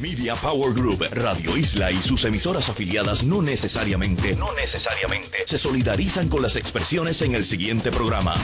[0.00, 6.28] Media Power Group, Radio Isla y sus emisoras afiliadas no necesariamente, no necesariamente se solidarizan
[6.28, 8.34] con las expresiones en el siguiente programa.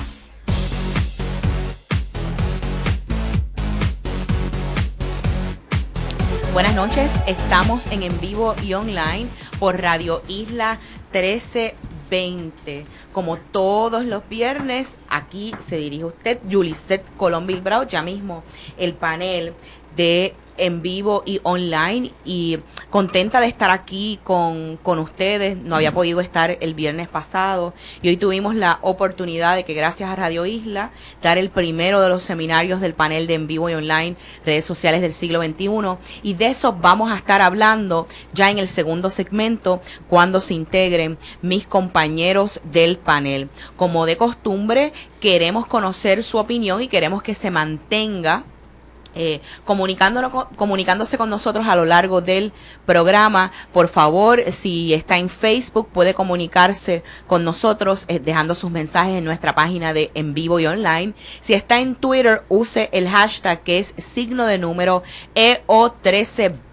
[6.53, 9.27] Buenas noches, estamos en en vivo y online
[9.59, 10.79] por Radio Isla
[11.13, 12.85] 1320.
[13.15, 18.45] Como todos los viernes, aquí se dirige usted, Julisette Colón Bilbrao, ya mismo
[18.77, 19.55] el panel
[19.97, 22.59] de en vivo y online y
[22.91, 25.57] contenta de estar aquí con, con, ustedes.
[25.57, 30.11] No había podido estar el viernes pasado y hoy tuvimos la oportunidad de que gracias
[30.11, 30.91] a Radio Isla
[31.23, 35.01] dar el primero de los seminarios del panel de en vivo y online redes sociales
[35.01, 35.69] del siglo XXI
[36.23, 41.19] y de eso vamos a estar hablando ya en el segundo segmento cuando se integren
[41.43, 43.49] mis compañeros del panel.
[43.77, 48.45] Como de costumbre, queremos conocer su opinión y queremos que se mantenga
[49.17, 52.53] eh, comunicándose con nosotros a lo largo del
[52.85, 53.51] programa.
[53.73, 59.25] Por favor, si está en Facebook, puede comunicarse con nosotros eh, dejando sus mensajes en
[59.25, 61.15] nuestra página de en vivo y online.
[61.41, 65.03] Si está en Twitter, use el hashtag que es signo de número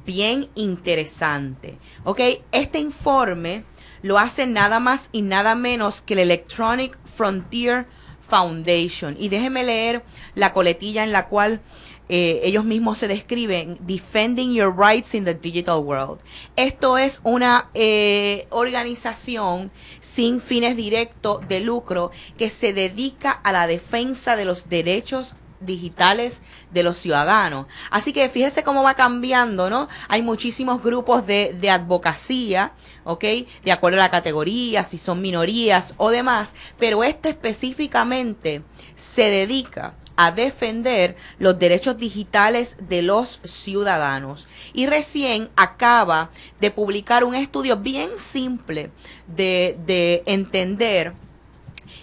[0.06, 1.78] bien interesante.
[2.03, 2.19] ¿Ok?
[2.51, 3.63] Este informe
[4.01, 7.88] lo hace nada más y nada menos que el Electronic Frontier
[8.28, 9.16] Foundation.
[9.18, 10.03] Y déjeme leer
[10.35, 11.62] la coletilla en la cual
[12.09, 16.19] eh, ellos mismos se describen, Defending Your Rights in the Digital World.
[16.57, 23.66] Esto es una eh, organización sin fines directos de lucro que se dedica a la
[23.66, 26.41] defensa de los derechos digitales
[26.72, 27.68] de los ciudadanos.
[27.91, 29.88] Así que fíjese cómo va cambiando, ¿no?
[30.07, 32.73] Hay muchísimos grupos de, de advocacía,
[33.03, 33.23] ¿ok?
[33.63, 38.62] De acuerdo a la categoría, si son minorías o demás, pero este específicamente
[38.95, 44.47] se dedica a defender los derechos digitales de los ciudadanos.
[44.74, 48.89] Y recién acaba de publicar un estudio bien simple
[49.28, 51.13] de, de entender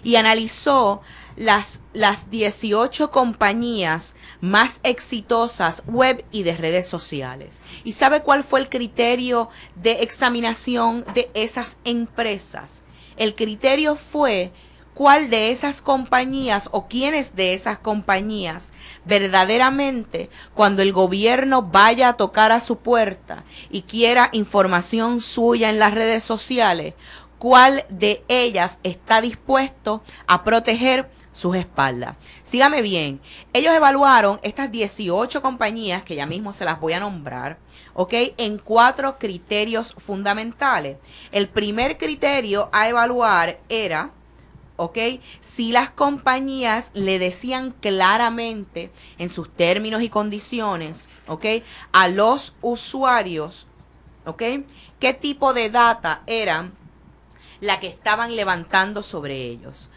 [0.01, 1.01] y analizó
[1.35, 7.61] las, las 18 compañías más exitosas web y de redes sociales.
[7.83, 12.83] ¿Y sabe cuál fue el criterio de examinación de esas empresas?
[13.17, 14.51] El criterio fue
[14.95, 18.71] cuál de esas compañías o quiénes de esas compañías
[19.03, 25.79] verdaderamente cuando el gobierno vaya a tocar a su puerta y quiera información suya en
[25.79, 26.93] las redes sociales,
[27.37, 32.15] cuál de ellas está dispuesto a proteger sus espaldas.
[32.43, 33.19] Sígame bien,
[33.51, 37.57] ellos evaluaron estas 18 compañías, que ya mismo se las voy a nombrar,
[37.93, 38.13] ¿ok?
[38.37, 40.97] En cuatro criterios fundamentales.
[41.33, 44.11] El primer criterio a evaluar era,
[44.77, 44.97] ¿ok?
[45.41, 51.45] Si las compañías le decían claramente en sus términos y condiciones, ¿ok?
[51.91, 53.67] A los usuarios,
[54.25, 54.41] ¿ok?
[55.01, 56.73] ¿Qué tipo de data eran
[57.59, 59.89] la que estaban levantando sobre ellos?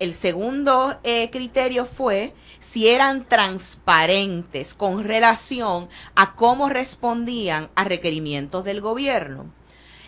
[0.00, 8.64] El segundo eh, criterio fue si eran transparentes con relación a cómo respondían a requerimientos
[8.64, 9.52] del gobierno.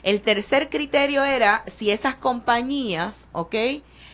[0.02, 3.54] El tercer criterio era si esas compañías, ¿ok?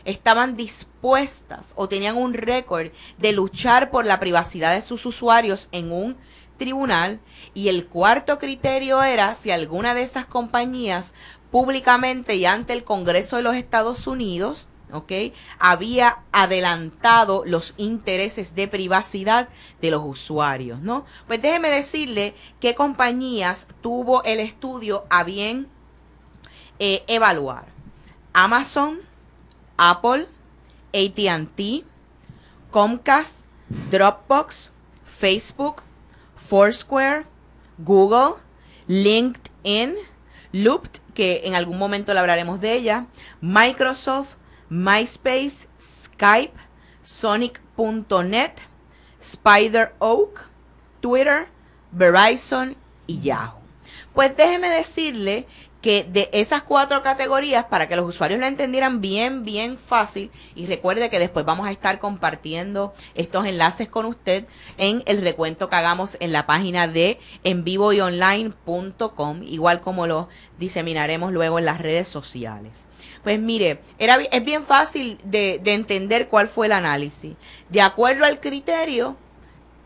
[0.05, 5.93] Estaban dispuestas o tenían un récord de luchar por la privacidad de sus usuarios en
[5.93, 6.17] un
[6.59, 7.21] tribunal.
[7.55, 11.15] Y el cuarto criterio era si alguna de esas compañías
[11.53, 15.13] públicamente y ante el Congreso de los Estados Unidos ¿ok?
[15.59, 19.49] Había adelantado los intereses de privacidad
[19.81, 21.05] de los usuarios, ¿no?
[21.27, 25.69] Pues déjeme decirle qué compañías tuvo el estudio a bien
[26.79, 27.67] eh, evaluar.
[28.33, 29.01] Amazon,
[29.77, 30.29] Apple,
[30.93, 31.85] ATT,
[32.71, 33.41] Comcast,
[33.91, 34.71] Dropbox,
[35.05, 35.83] Facebook,
[36.37, 37.27] Foursquare,
[37.79, 38.37] Google,
[38.87, 39.97] LinkedIn,
[40.53, 43.07] Looped, que en algún momento le hablaremos de ella,
[43.41, 44.38] Microsoft,
[44.71, 46.55] MySpace, Skype,
[47.03, 48.53] Sonic.net,
[49.21, 50.49] Spider Oak,
[51.01, 51.49] Twitter,
[51.93, 52.77] Verizon
[53.07, 53.59] y Yahoo.
[54.13, 55.47] Pues déjeme decirle
[55.81, 60.67] que de esas cuatro categorías, para que los usuarios la entendieran bien, bien fácil, y
[60.67, 65.77] recuerde que después vamos a estar compartiendo estos enlaces con usted en el recuento que
[65.77, 70.29] hagamos en la página de en vivo y online.com, igual como lo
[70.59, 72.88] diseminaremos luego en las redes sociales.
[73.23, 77.35] Pues mire, era, es bien fácil de, de entender cuál fue el análisis.
[77.69, 79.17] De acuerdo al criterio,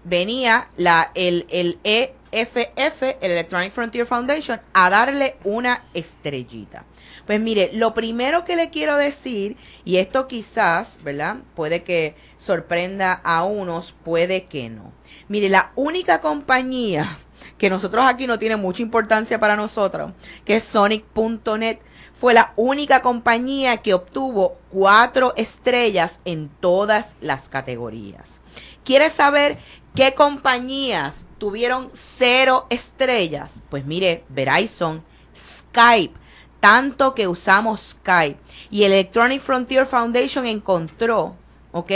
[0.05, 6.85] venía la, el, el EFF, el Electronic Frontier Foundation, a darle una estrellita.
[7.27, 11.37] Pues mire, lo primero que le quiero decir, y esto quizás, ¿verdad?
[11.55, 14.93] Puede que sorprenda a unos, puede que no.
[15.29, 17.19] Mire, la única compañía
[17.59, 20.13] que nosotros aquí no tiene mucha importancia para nosotros,
[20.45, 21.79] que es Sonic.net,
[22.23, 28.41] fue la única compañía que obtuvo cuatro estrellas en todas las categorías.
[28.85, 29.59] ¿Quieres saber
[29.97, 33.65] qué compañías tuvieron cero estrellas?
[33.69, 35.03] Pues mire, Verizon,
[35.37, 36.15] Skype,
[36.61, 38.39] tanto que usamos Skype.
[38.71, 41.35] Y Electronic Frontier Foundation encontró,
[41.73, 41.91] ¿ok?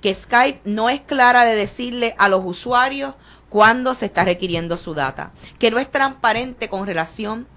[0.00, 3.16] Que Skype no es clara de decirle a los usuarios
[3.48, 7.48] cuándo se está requiriendo su data, que no es transparente con relación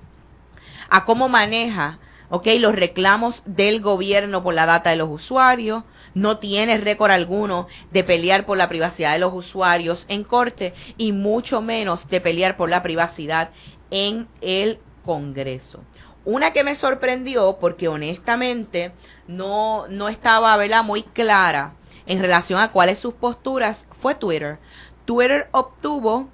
[0.89, 1.99] a cómo maneja
[2.29, 2.47] ¿ok?
[2.59, 5.83] Los reclamos del gobierno por la data de los usuarios,
[6.13, 11.11] no tiene récord alguno de pelear por la privacidad de los usuarios en corte y
[11.11, 13.51] mucho menos de pelear por la privacidad
[13.91, 15.81] en el Congreso.
[16.25, 18.91] Una que me sorprendió porque honestamente
[19.27, 20.83] no, no estaba ¿verdad?
[20.83, 21.73] muy clara
[22.07, 24.57] en relación a cuáles sus posturas fue Twitter.
[25.05, 26.29] Twitter obtuvo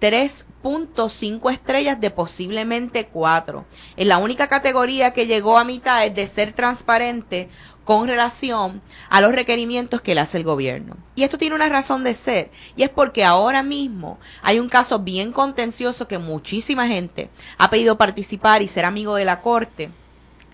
[0.00, 3.64] 3.5 estrellas de posiblemente 4.
[3.96, 7.48] En la única categoría que llegó a mitad es de ser transparente
[7.84, 10.96] con relación a los requerimientos que le hace el gobierno.
[11.14, 14.98] Y esto tiene una razón de ser, y es porque ahora mismo hay un caso
[14.98, 19.90] bien contencioso que muchísima gente ha pedido participar y ser amigo de la corte,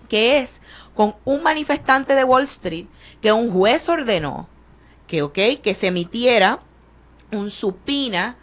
[0.07, 0.61] que es
[0.93, 2.85] con un manifestante de Wall Street
[3.19, 4.47] que un juez ordenó
[5.07, 6.59] que, ok, que se emitiera
[7.31, 8.37] un supina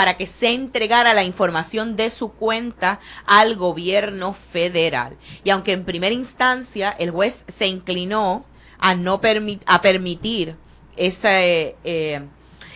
[0.00, 5.18] para que se entregara la información de su cuenta al gobierno federal.
[5.44, 8.46] Y aunque en primera instancia el juez se inclinó
[8.78, 10.56] a no permitir
[10.96, 12.22] esa, eh,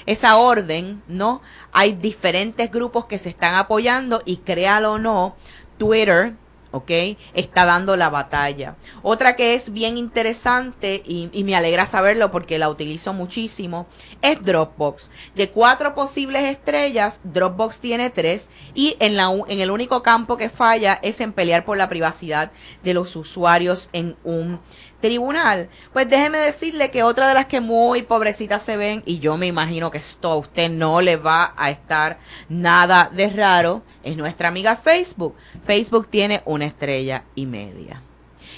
[0.04, 1.40] esa orden, ¿no?
[1.72, 5.34] Hay diferentes grupos que se están apoyando y créalo o no,
[5.78, 6.34] Twitter
[6.74, 6.90] ¿ok?
[7.34, 8.76] Está dando la batalla.
[9.02, 13.86] Otra que es bien interesante y, me alegra saberlo porque la utilizo muchísimo
[14.22, 15.10] es Dropbox.
[15.36, 20.48] De cuatro posibles estrellas, Dropbox tiene tres y en, la, en el único campo que
[20.48, 22.50] falla es en pelear por la privacidad
[22.82, 24.58] de los usuarios en un
[25.04, 25.68] tribunal.
[25.92, 29.46] Pues déjeme decirle que otra de las que muy pobrecitas se ven, y yo me
[29.46, 32.18] imagino que esto a usted no le va a estar
[32.48, 35.34] nada de raro, es nuestra amiga Facebook.
[35.66, 38.00] Facebook tiene una estrella y media.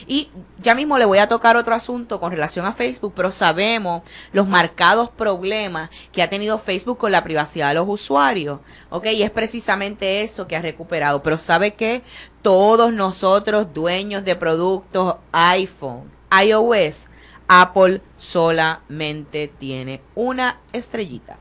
[0.06, 0.28] Y
[0.62, 4.02] ya mismo le voy a tocar otro asunto con relación a Facebook, pero sabemos
[4.32, 8.60] los marcados problemas que ha tenido Facebook con la privacidad de los usuarios.
[8.90, 9.06] ¿Ok?
[9.06, 11.24] Y es precisamente eso que ha recuperado.
[11.24, 12.02] Pero ¿sabe qué?
[12.40, 17.08] Todos nosotros, dueños de productos iPhone, iOS,
[17.48, 21.38] Apple solamente tiene una estrellita.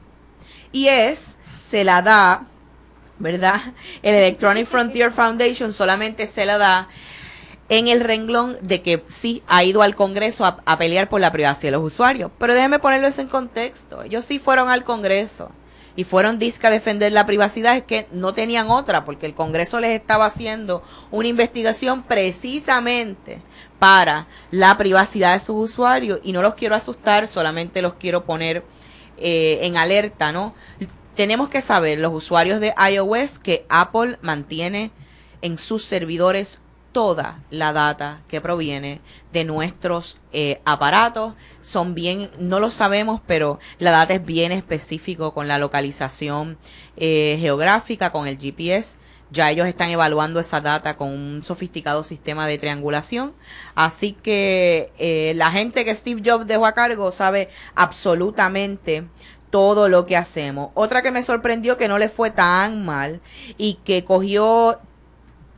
[0.72, 2.46] Y es, se la da,
[3.18, 3.62] ¿verdad?
[4.02, 6.90] El Electronic Frontier Foundation solamente se la da
[7.70, 11.70] en el renglón de que sí ha ido al Congreso a, pelear por la privacidad
[11.70, 12.32] de los usuarios.
[12.38, 14.04] Pero déjeme ponerlo eso en contexto.
[14.04, 15.52] Ellos sí fueron al Congreso
[15.96, 19.80] y fueron disca a defender la privacidad, es que no tenían otra, porque el Congreso
[19.80, 23.42] les estaba haciendo una investigación precisamente
[23.80, 28.64] para la privacidad de sus usuarios y no los quiero asustar, solamente los quiero poner
[29.18, 30.54] eh, en alerta, ¿no?
[31.16, 34.92] Tenemos que saber, los usuarios de iOS, que Apple mantiene
[35.42, 36.60] en sus servidores
[36.96, 39.02] toda la data que proviene
[39.34, 41.34] de nuestros eh, aparatos.
[41.60, 46.58] Son bien, no lo sabemos, pero la data es bien específico con la localización
[46.96, 48.96] eh, geográfica, con el GPS.
[49.30, 53.34] Ya ellos están evaluando esa data con un sofisticado sistema de triangulación.
[53.76, 59.04] Así que eh, la gente que Steve Jobs dejó a cargo sabe absolutamente
[59.50, 60.70] todo lo que hacemos.
[60.76, 63.20] Otra que me sorprendió que no le fue tan mal
[63.58, 64.80] y que cogió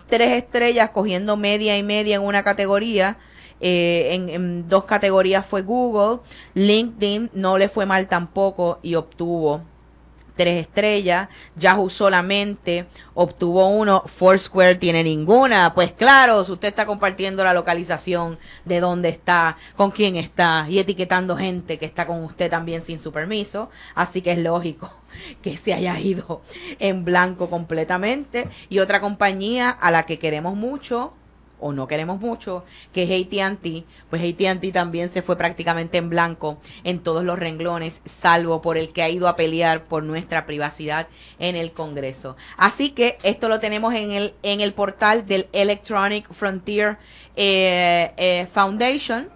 [0.07, 3.17] tres estrellas cogiendo media y media en una categoría.
[3.59, 6.21] Eh, en, dos categorías fue Google.
[6.53, 9.61] LinkedIn no le fue mal tampoco y obtuvo
[10.37, 11.27] tres estrellas.
[11.55, 14.03] Yahoo solamente obtuvo uno.
[14.05, 15.73] Foursquare tiene ninguna.
[15.73, 20.79] Pues claro, si usted está compartiendo la localización de dónde está, con quién está y
[20.79, 23.69] etiquetando gente que está con usted también sin su permiso.
[23.95, 24.91] Así que es lógico
[25.41, 26.41] que se haya ido
[26.79, 28.47] en blanco completamente.
[28.69, 31.13] Y otra compañía a la que queremos mucho,
[31.59, 36.59] o no queremos mucho, que es ATT, pues ATT también se fue prácticamente en blanco
[36.83, 41.07] en todos los renglones, salvo por el que ha ido a pelear por nuestra privacidad
[41.39, 42.35] en el Congreso.
[42.57, 46.97] Así que esto lo tenemos en el, en el portal del Electronic Frontier
[47.35, 49.29] eh, eh, Foundation.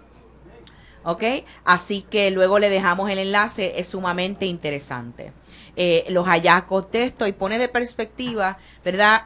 [1.04, 1.24] ¿Ok?
[1.64, 5.32] Así que luego le dejamos el enlace, es sumamente interesante.
[5.74, 9.22] Eh, los hallazgos de esto y pone de perspectiva, ¿verdad?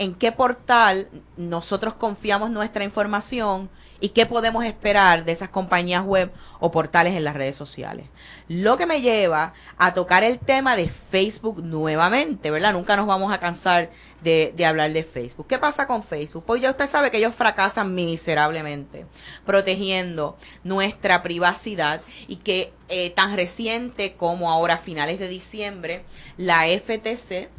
[0.00, 3.68] En qué portal nosotros confiamos nuestra información
[4.00, 8.06] y qué podemos esperar de esas compañías web o portales en las redes sociales.
[8.48, 12.72] Lo que me lleva a tocar el tema de Facebook nuevamente, ¿verdad?
[12.72, 13.90] Nunca nos vamos a cansar
[14.22, 15.46] de, hablar de Facebook.
[15.46, 16.44] ¿Qué pasa con Facebook?
[16.46, 19.04] Pues ya usted sabe que ellos fracasan miserablemente
[19.44, 26.04] protegiendo nuestra privacidad y que eh, tan reciente como ahora a finales de diciembre,
[26.38, 27.50] la FTC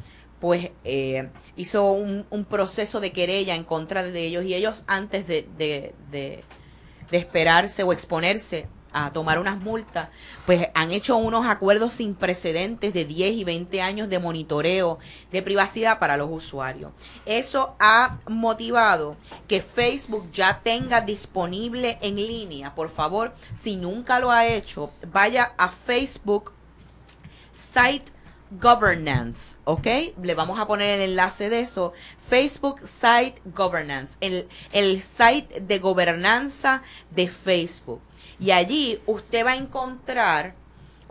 [0.41, 5.47] pues eh, hizo un, proceso de querella en contra de ellos y ellos antes de,
[5.55, 6.43] de, de,
[7.11, 10.09] esperarse o exponerse a tomar unas multas,
[10.45, 14.97] pues han hecho unos acuerdos sin precedentes de 10 y 20 años de monitoreo
[15.31, 16.91] de privacidad para los usuarios.
[17.25, 19.15] Eso ha motivado
[19.47, 25.53] que Facebook ya tenga disponible en línea, por favor, si nunca lo ha hecho, vaya
[25.57, 26.51] a Facebook
[27.53, 28.11] site
[28.51, 29.87] Governance, ¿ok?
[30.21, 31.93] Le vamos a poner el enlace de eso.
[32.27, 38.01] Facebook Site Governance, el, el site de gobernanza de Facebook.
[38.39, 40.55] Y allí usted va a encontrar,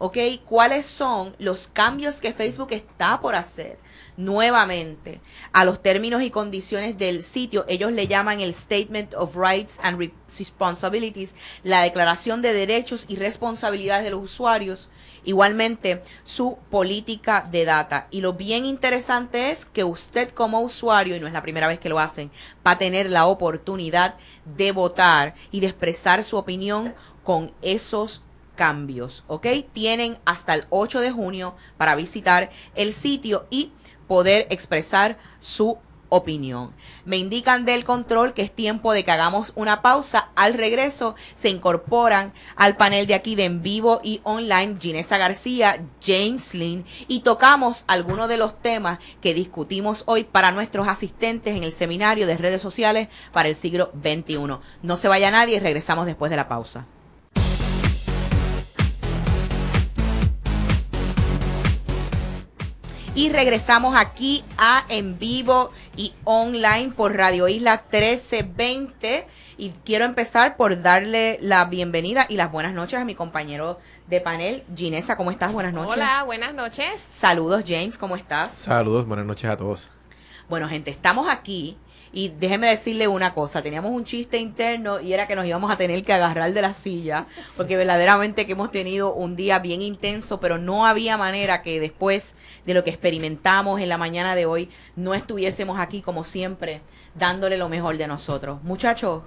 [0.00, 0.18] ¿ok?
[0.44, 3.78] ¿Cuáles son los cambios que Facebook está por hacer?
[4.20, 5.20] nuevamente
[5.52, 7.64] a los términos y condiciones del sitio.
[7.68, 14.04] Ellos le llaman el Statement of Rights and Responsibilities, la declaración de derechos y responsabilidades
[14.04, 14.88] de los usuarios.
[15.24, 18.06] Igualmente, su política de data.
[18.10, 21.78] Y lo bien interesante es que usted como usuario, y no es la primera vez
[21.78, 22.30] que lo hacen,
[22.66, 24.14] va a tener la oportunidad
[24.44, 28.22] de votar y de expresar su opinión con esos
[28.60, 29.46] cambios, ¿ok?
[29.72, 33.72] Tienen hasta el 8 de junio para visitar el sitio y
[34.06, 35.78] poder expresar su
[36.10, 36.74] opinión.
[37.06, 40.28] Me indican del control que es tiempo de que hagamos una pausa.
[40.34, 45.82] Al regreso se incorporan al panel de aquí de en vivo y online Ginesa García,
[46.04, 51.64] James Lynn y tocamos algunos de los temas que discutimos hoy para nuestros asistentes en
[51.64, 54.58] el seminario de redes sociales para el siglo XXI.
[54.82, 56.84] No se vaya nadie y regresamos después de la pausa.
[63.20, 69.26] Y regresamos aquí a en vivo y online por Radio Isla 1320
[69.58, 74.22] y quiero empezar por darle la bienvenida y las buenas noches a mi compañero de
[74.22, 75.52] panel, Ginesa, ¿cómo estás?
[75.52, 75.92] Buenas noches.
[75.92, 76.86] Hola, buenas noches.
[77.14, 78.52] Saludos, James, ¿cómo estás?
[78.52, 79.90] Saludos, buenas noches a todos.
[80.48, 81.76] Bueno, gente, estamos aquí
[82.12, 85.76] y déjeme decirle una cosa, teníamos un chiste interno y era que nos íbamos a
[85.76, 87.26] tener que agarrar de la silla,
[87.56, 92.34] porque verdaderamente que hemos tenido un día bien intenso, pero no había manera que después
[92.66, 96.80] de lo que experimentamos en la mañana de hoy, no estuviésemos aquí como siempre,
[97.14, 98.60] dándole lo mejor de nosotros.
[98.64, 99.22] Muchachos,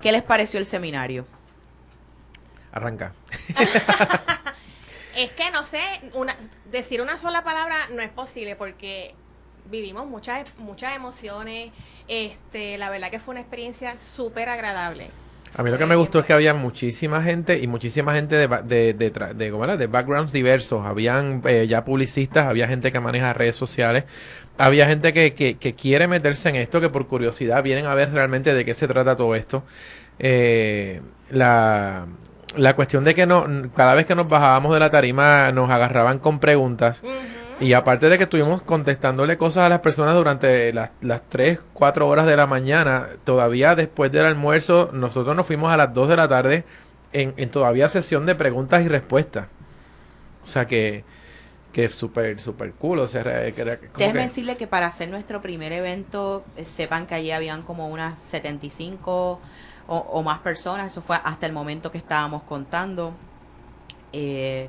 [0.00, 1.26] ¿qué les pareció el seminario?
[2.72, 3.12] Arranca.
[5.16, 5.82] es que no sé,
[6.14, 6.34] una,
[6.70, 9.14] decir una sola palabra no es posible porque
[9.66, 11.72] vivimos muchas muchas emociones,
[12.08, 15.10] este, la verdad que fue una experiencia súper agradable.
[15.54, 18.48] A mí lo que me gustó es que había muchísima gente y muchísima gente de,
[18.48, 19.76] de, de, de, ¿cómo era?
[19.76, 20.86] de backgrounds diversos.
[20.86, 24.04] Habían eh, ya publicistas, había gente que maneja redes sociales,
[24.56, 28.12] había gente que, que, que, quiere meterse en esto, que por curiosidad vienen a ver
[28.12, 29.62] realmente de qué se trata todo esto.
[30.18, 32.06] Eh, la,
[32.56, 36.18] la cuestión de que no, cada vez que nos bajábamos de la tarima nos agarraban
[36.18, 37.02] con preguntas.
[37.62, 42.08] Y aparte de que estuvimos contestándole cosas a las personas durante las, las 3, 4
[42.08, 46.16] horas de la mañana, todavía después del almuerzo, nosotros nos fuimos a las 2 de
[46.16, 46.64] la tarde
[47.12, 49.46] en, en todavía sesión de preguntas y respuestas.
[50.42, 51.04] O sea que,
[51.72, 52.98] que es súper, súper cool.
[52.98, 57.62] O sea, Déjeme decirle que para hacer nuestro primer evento, eh, sepan que allí habían
[57.62, 59.40] como unas 75
[59.86, 60.90] o, o más personas.
[60.90, 63.14] Eso fue hasta el momento que estábamos contando.
[64.12, 64.68] Eh,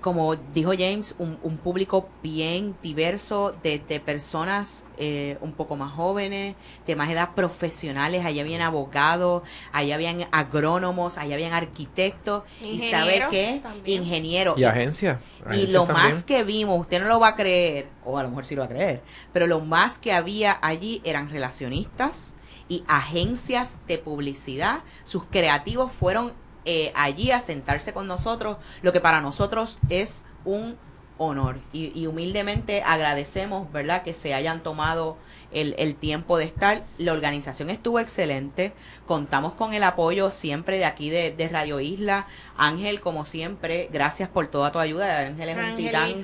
[0.00, 5.92] como dijo James, un, un público bien diverso de, de personas eh, un poco más
[5.92, 8.24] jóvenes, de más edad profesionales.
[8.24, 12.42] Allá habían abogados, allá habían agrónomos, allá habían arquitectos.
[12.62, 13.62] ¿Y sabe qué?
[13.84, 14.58] Ingenieros.
[14.58, 15.18] Y agencias.
[15.52, 18.46] Y lo más que vimos, usted no lo va a creer, o a lo mejor
[18.46, 19.02] sí lo va a creer,
[19.32, 22.34] pero lo más que había allí eran relacionistas
[22.68, 24.80] y agencias de publicidad.
[25.04, 26.32] Sus creativos fueron
[26.66, 30.76] eh, allí a sentarse con nosotros, lo que para nosotros es un
[31.16, 31.58] honor.
[31.72, 35.16] Y, y, humildemente agradecemos, ¿verdad?, que se hayan tomado
[35.52, 36.84] el, el, tiempo de estar.
[36.98, 38.72] La organización estuvo excelente.
[39.06, 42.26] Contamos con el apoyo siempre de aquí de, de Radio Isla.
[42.56, 45.20] Ángel, como siempre, gracias por toda tu ayuda.
[45.20, 46.14] Ángel es un titán.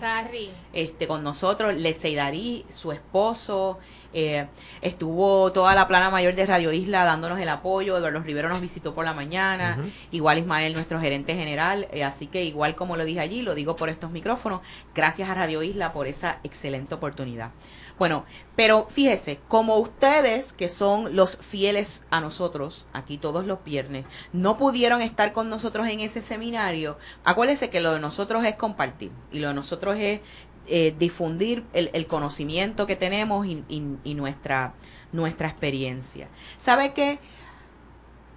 [0.72, 3.78] Este, con nosotros, Leseidarí, su esposo.
[4.14, 4.46] Eh,
[4.80, 7.96] estuvo toda la plana mayor de Radio Isla dándonos el apoyo.
[7.96, 9.78] Eduardo Rivero nos visitó por la mañana.
[10.10, 11.88] Igual Ismael, nuestro gerente general.
[11.92, 14.60] Eh, así que igual como lo dije allí, lo digo por estos micrófonos.
[14.94, 17.50] Gracias a Radio Isla por esa excelente oportunidad.
[17.98, 18.24] Bueno,
[18.56, 24.56] pero fíjese, como ustedes que son los fieles a nosotros, aquí todos los viernes, no
[24.56, 29.38] pudieron estar con nosotros en ese seminario, acuérdense que lo de nosotros es compartir y
[29.38, 30.20] lo de nosotros es
[30.66, 34.74] eh, difundir el, conocimiento que tenemos y, y, nuestra,
[35.12, 36.28] nuestra experiencia.
[36.56, 37.18] ¿Sabe qué?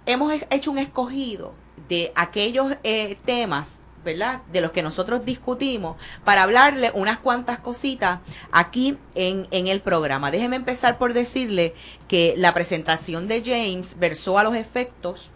[0.06, 1.54] Hemos hecho un escogido
[1.88, 4.42] de aquellos eh, temas ¿verdad?
[4.52, 8.20] De los que nosotros discutimos para hablarle unas cuantas cositas
[8.52, 10.30] aquí en, en el programa.
[10.30, 11.74] Déjeme empezar por decirle
[12.06, 15.30] que la presentación de James versó a los efectos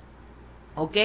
[0.74, 0.96] ¿ok?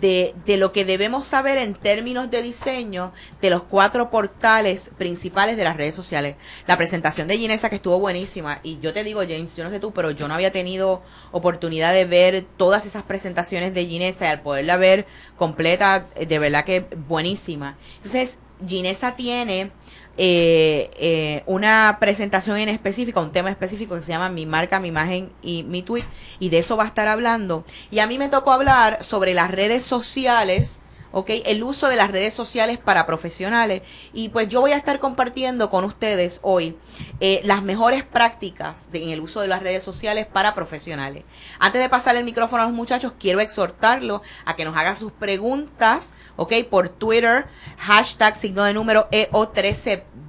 [0.00, 5.56] De, de, lo que debemos saber en términos de diseño de los cuatro portales principales
[5.56, 6.36] de las redes sociales.
[6.66, 9.80] La presentación de Ginesa que estuvo buenísima y yo te digo James, yo no sé
[9.80, 14.28] tú, pero yo no había tenido oportunidad de ver todas esas presentaciones de Ginesa y
[14.28, 15.06] al poderla ver
[15.36, 17.76] completa, de verdad que buenísima.
[17.96, 19.72] Entonces, Ginesa tiene
[20.18, 24.88] eh, eh, una presentación en específico, un tema específico que se llama Mi marca, mi
[24.88, 26.04] imagen y mi tweet,
[26.38, 27.64] y de eso va a estar hablando.
[27.90, 30.81] Y a mí me tocó hablar sobre las redes sociales.
[31.12, 31.30] ¿Ok?
[31.44, 33.82] El uso de las redes sociales para profesionales.
[34.12, 36.76] Y pues yo voy a estar compartiendo con ustedes hoy
[37.20, 41.24] eh, las mejores prácticas en el uso de las redes sociales para profesionales.
[41.58, 45.12] Antes de pasar el micrófono a los muchachos, quiero exhortarlos a que nos hagan sus
[45.12, 46.52] preguntas, ¿ok?
[46.68, 47.46] Por Twitter,
[47.78, 49.08] hashtag signo de número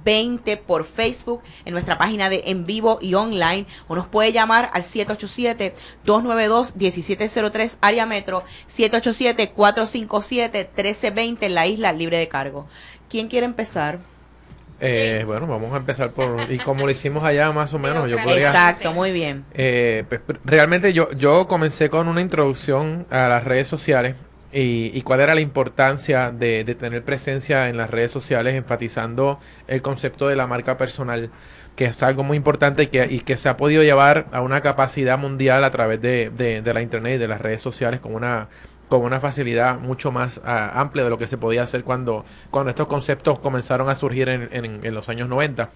[0.04, 4.70] EO1320 por Facebook, en nuestra página de en vivo y online, o nos puede llamar
[4.72, 12.66] al 787-292-1703 área metro, 787-457 1320 en la isla libre de cargo.
[13.08, 13.98] ¿Quién quiere empezar?
[14.80, 18.16] Eh, bueno, vamos a empezar por y como lo hicimos allá más o menos, yo
[18.22, 18.48] podría.
[18.48, 19.44] Exacto, muy bien.
[19.54, 24.16] Eh, pues, realmente yo yo comencé con una introducción a las redes sociales
[24.54, 29.82] y, y cuál era la importancia de, tener presencia en las redes sociales, enfatizando el
[29.82, 31.30] concepto de la marca personal,
[31.74, 34.60] que es algo muy importante y que, y que se ha podido llevar a una
[34.60, 38.48] capacidad mundial a través de, la internet y de las redes sociales con una
[38.88, 42.68] con una facilidad mucho más uh, amplia de lo que se podía hacer cuando, cuando
[42.70, 45.70] estos conceptos comenzaron a surgir en, en, los años 90.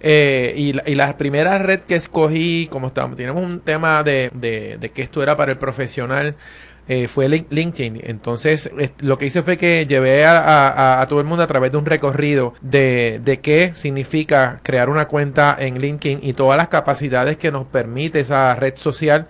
[0.00, 4.30] Eh, y, la, y, la, primera red que escogí, como estábamos, tenemos un tema de,
[4.32, 6.34] de que esto era para el profesional,
[6.88, 8.00] eh, fue LinkedIn.
[8.04, 8.70] Entonces,
[9.00, 11.78] lo que hice fue que llevé a, a, a, todo el mundo a través de
[11.78, 17.36] un recorrido de, de qué significa crear una cuenta en LinkedIn y todas las capacidades
[17.36, 19.26] que nos permite esa red social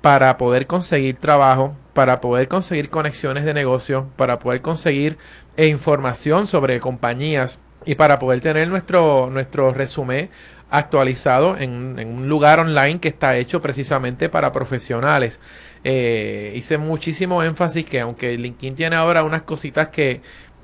[0.00, 5.18] para poder conseguir trabajo, para poder conseguir conexiones de negocio, para poder conseguir
[5.56, 10.30] eh, información sobre compañías y para poder tener nuestro, nuestro resumen
[10.70, 15.40] actualizado en, un lugar online que está hecho precisamente para profesionales.
[15.84, 20.20] Eh, hice muchísimo énfasis que aunque LinkedIn tiene ahora unas cositas que,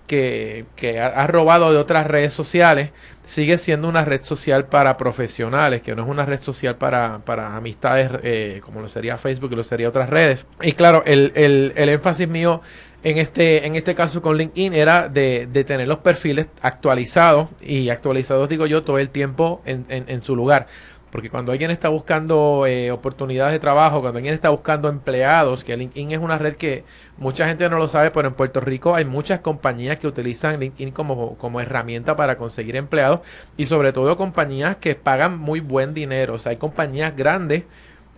[0.07, 2.91] que, que ha, ha, robado de otras redes sociales,
[3.25, 7.57] sigue siendo una red social para profesionales, que no es una red social para, para
[7.57, 10.47] amistades eh, como lo sería Facebook y lo sería otras redes.
[10.61, 12.61] Y claro, el, el, el énfasis mío
[13.05, 17.91] en este, en este caso con LinkedIn era de, de, tener los perfiles actualizados y
[17.91, 20.67] actualizados digo yo todo el tiempo en, en, su lugar.
[21.13, 25.77] Porque cuando alguien está buscando eh, oportunidades de trabajo, cuando alguien está buscando empleados, que
[25.77, 26.85] LinkedIn es una red que
[27.19, 30.91] mucha gente no lo sabe, pero en Puerto Rico hay muchas compañías que utilizan LinkedIn
[30.91, 33.21] como, como herramienta para conseguir empleados
[33.59, 36.35] y sobre todo compañías que pagan muy buen dinero.
[36.35, 37.65] O sea, hay compañías grandes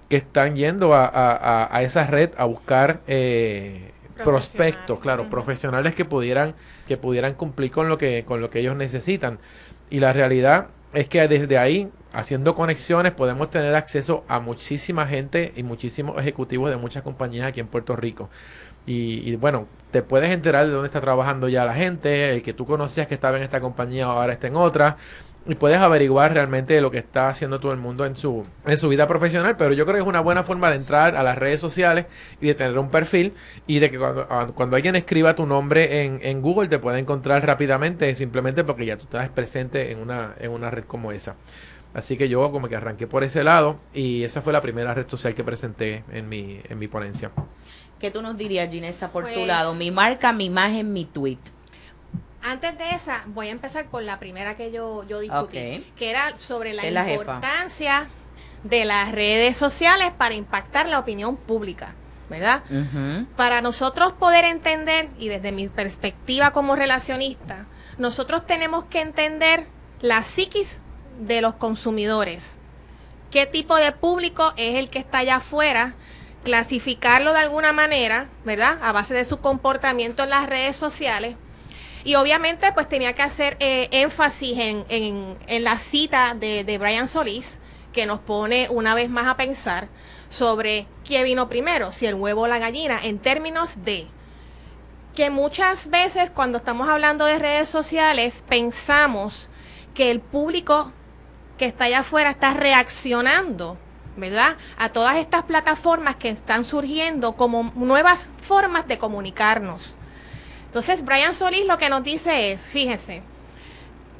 [0.08, 3.90] que están yendo a, a, a esa red a buscar eh,
[4.24, 5.30] prospectos, claro, uh -huh.
[5.30, 6.54] profesionales que pudieran,
[6.86, 9.38] que pudieran cumplir con lo que, con lo que ellos necesitan.
[9.90, 15.52] Y la realidad es que desde ahí haciendo conexiones podemos tener acceso a muchísima gente
[15.56, 18.30] y muchísimos ejecutivos de muchas compañías aquí en Puerto Rico.
[18.86, 22.52] y, y, bueno, te puedes enterar de dónde está trabajando ya la gente, el que
[22.52, 24.96] tú conocías que estaba en esta compañía ahora está en otra,
[25.48, 28.88] y puedes averiguar realmente lo que está haciendo todo el mundo en su, en su
[28.88, 31.60] vida profesional, pero yo creo que es una buena forma de entrar a las redes
[31.60, 32.06] sociales
[32.40, 33.32] y de tener un perfil
[33.66, 37.46] y de que cuando, cuando alguien escriba tu nombre en, en Google te pueda encontrar
[37.46, 41.36] rápidamente simplemente porque ya tú estás presente en una, en una red como esa.
[41.94, 45.08] Así que yo como que arranqué por ese lado y esa fue la primera red
[45.08, 47.30] social que presenté en mi, en mi ponencia.
[47.98, 49.74] ¿Qué tú nos dirías, Ginesa, por tu pues lado?
[49.74, 51.38] Mi marca, mi imagen, mi tweet.
[52.42, 56.36] Antes de esa, voy a empezar con la primera que yo, yo discutí, que era
[56.36, 58.08] sobre la importancia
[58.62, 61.94] de las redes sociales para impactar la opinión pública,
[62.30, 62.62] ¿verdad?
[63.36, 67.66] Para nosotros poder entender, y desde mi perspectiva como relacionista,
[67.98, 69.66] nosotros tenemos que entender
[70.00, 70.78] la psiquis
[71.18, 72.58] de los consumidores.
[73.30, 75.94] ¿Qué tipo de público es el que está allá afuera?
[76.44, 78.78] Clasificarlo de alguna manera, ¿verdad?
[78.82, 81.36] A base de su comportamiento en las redes sociales
[82.06, 87.08] y obviamente pues tenía que hacer eh, énfasis en, en, la cita de, de Brian
[87.08, 87.58] Solís,
[87.92, 89.88] que nos pone una vez más a pensar
[90.28, 94.06] sobre qué vino primero, si el huevo o la gallina, en términos de
[95.16, 99.50] que muchas veces cuando estamos hablando de redes sociales pensamos
[99.92, 100.92] que el público
[101.58, 103.78] que está allá afuera está reaccionando,
[104.16, 104.56] ¿verdad?
[104.78, 109.95] A todas estas plataformas que están surgiendo como nuevas formas de comunicarnos.
[110.76, 113.22] Entonces, Brian Solís lo que nos dice es, fíjense,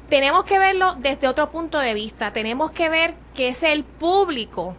[0.09, 4.75] tenemos que verlo desde otro punto de vista, tenemos que ver que es el público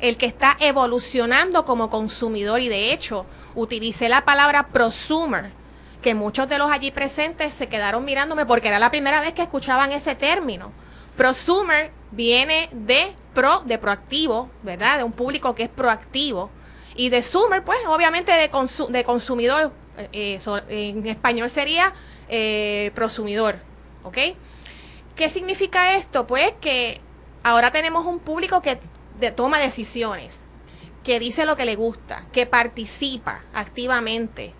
[0.00, 5.52] el que está evolucionando como consumidor y de hecho utilicé la palabra prosumer,
[6.02, 9.42] que muchos de los allí presentes se quedaron mirándome porque era la primera vez que
[9.42, 10.72] escuchaban ese término.
[11.16, 14.98] Prosumer viene de pro, de proactivo, ¿verdad?
[14.98, 16.50] De un público que es proactivo.
[16.96, 18.50] Y de sumer, pues obviamente de,
[18.88, 19.72] de consumidor,
[20.12, 20.38] eh,
[20.68, 21.92] en español sería
[22.28, 23.56] eh, prosumidor,
[24.04, 24.18] ¿ok?
[25.16, 26.26] ¿Qué significa esto?
[26.26, 27.00] Pues que
[27.42, 28.78] ahora tenemos un público que
[29.36, 30.42] toma decisiones,
[31.04, 34.54] que dice lo que le gusta, que participa activamente,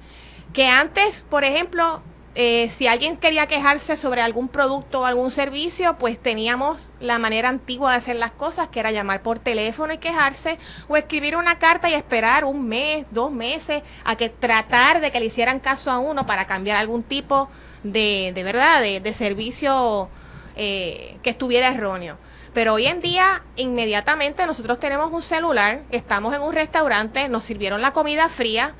[0.52, 2.02] que antes, por ejemplo,
[2.34, 7.50] eh, si alguien quería quejarse sobre algún producto o algún servicio, pues teníamos la manera
[7.50, 11.58] antigua de hacer las cosas, que era llamar por teléfono y quejarse, o escribir una
[11.58, 15.90] carta y esperar un mes, dos meses, a que tratar de que le hicieran caso
[15.90, 17.50] a uno para cambiar algún tipo
[17.82, 20.08] de, de verdad, de, servicio
[20.56, 22.16] eh, que estuviera erróneo.
[22.54, 27.82] Pero hoy en día, inmediatamente nosotros tenemos un celular, estamos en un restaurante, nos sirvieron
[27.82, 28.74] la comida fría,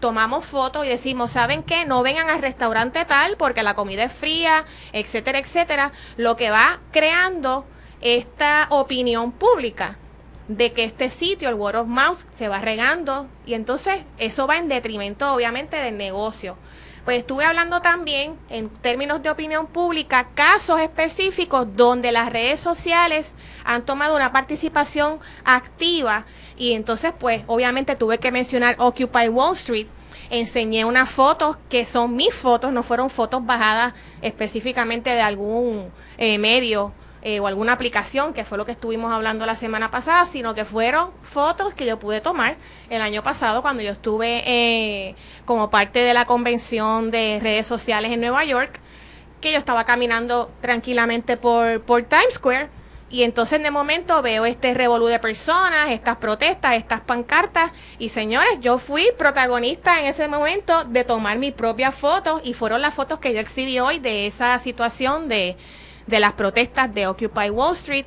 [0.00, 1.84] tomamos fotos y decimos, ¿saben qué?
[1.84, 5.92] No vengan al restaurante tal porque la comida es fría, etcétera, etcétera.
[6.16, 7.64] Lo que va creando
[8.00, 9.96] esta opinión pública
[10.48, 14.58] de que este sitio, el word of mouth, se va regando y entonces eso va
[14.58, 16.56] en detrimento obviamente del negocio.
[17.04, 23.36] Pues estuve hablando también en términos de opinión pública, casos específicos donde las redes sociales
[23.64, 26.26] han tomado una participación activa
[26.56, 29.86] y entonces pues obviamente tuve que mencionar Occupy Wall Street.
[30.28, 36.38] Enseñé unas fotos que son mis fotos, no fueron fotos bajadas específicamente de algún eh,
[36.38, 36.92] medio
[37.22, 40.64] eh, o alguna aplicación, que fue lo que estuvimos hablando la semana pasada, sino que
[40.64, 42.56] fueron fotos que yo pude tomar
[42.88, 48.12] el año pasado cuando yo estuve eh, como parte de la convención de redes sociales
[48.12, 48.80] en Nueva York,
[49.40, 52.68] que yo estaba caminando tranquilamente por, por Times Square.
[53.08, 57.70] Y entonces de momento veo este revolú de personas, estas protestas, estas pancartas.
[57.98, 62.82] Y señores, yo fui protagonista en ese momento de tomar mis propias fotos y fueron
[62.82, 65.56] las fotos que yo exhibí hoy de esa situación de,
[66.08, 68.06] de las protestas de Occupy Wall Street.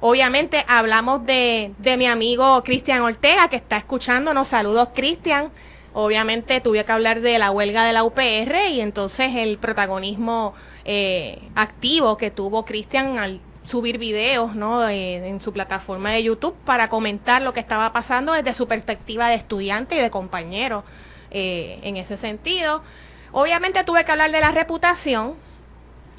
[0.00, 4.48] Obviamente hablamos de, de mi amigo Cristian Ortega, que está escuchándonos.
[4.48, 5.50] Saludos, Cristian.
[5.92, 11.40] Obviamente tuve que hablar de la huelga de la UPR y entonces el protagonismo eh,
[11.54, 14.88] activo que tuvo Cristian al subir videos ¿no?
[14.88, 19.34] en su plataforma de YouTube para comentar lo que estaba pasando desde su perspectiva de
[19.34, 20.84] estudiante y de compañero
[21.30, 22.82] eh, en ese sentido.
[23.30, 25.34] Obviamente tuve que hablar de la reputación,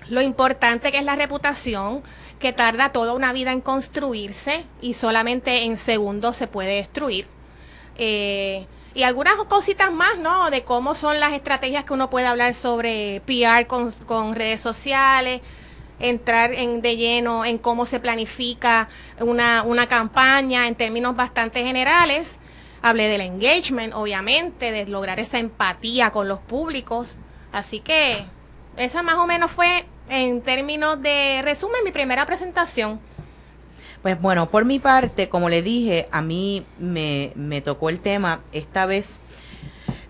[0.09, 2.03] lo importante que es la reputación,
[2.37, 7.27] que tarda toda una vida en construirse y solamente en segundos se puede destruir.
[7.97, 10.51] Eh, y algunas cositas más, ¿no?
[10.51, 15.41] De cómo son las estrategias que uno puede hablar sobre PR con redes sociales,
[15.99, 22.37] entrar en, de lleno en cómo se planifica una, una campaña en términos bastante generales.
[22.81, 27.15] Hablé del engagement, obviamente, de lograr esa empatía con los públicos.
[27.51, 28.25] Así que
[28.77, 32.99] esa más o menos fue en términos de resumen, mi primera presentación.
[34.01, 38.39] Pues bueno, por mi parte, como le dije, a mí me, me tocó el tema
[38.53, 39.21] esta vez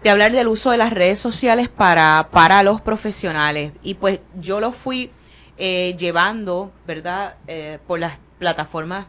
[0.04, 3.73] de hablar del uso de las redes sociales para, para los profesionales.
[3.82, 5.12] Y pues yo lo fui
[5.60, 7.36] eh, llevando, ¿verdad?
[7.48, 9.08] Eh, por las plataformas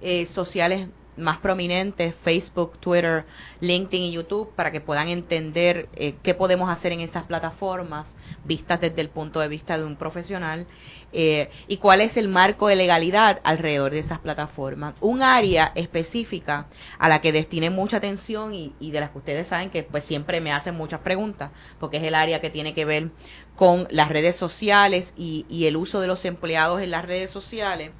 [0.00, 0.86] eh, sociales
[1.18, 3.24] más prominentes, Facebook, Twitter,
[3.60, 8.80] LinkedIn y YouTube, para que puedan entender eh, qué podemos hacer en esas plataformas, vistas
[8.80, 10.66] desde el punto de vista de un profesional,
[11.12, 14.94] eh, y cuál es el marco de legalidad alrededor de esas plataformas.
[15.00, 16.66] Un área específica
[16.98, 20.40] a la que destine mucha atención y, de las que ustedes saben que pues siempre
[20.40, 21.50] me hacen muchas preguntas,
[21.80, 23.10] porque es el área que tiene que ver
[23.56, 27.90] con las redes sociales y, y el uso de los empleados en las redes sociales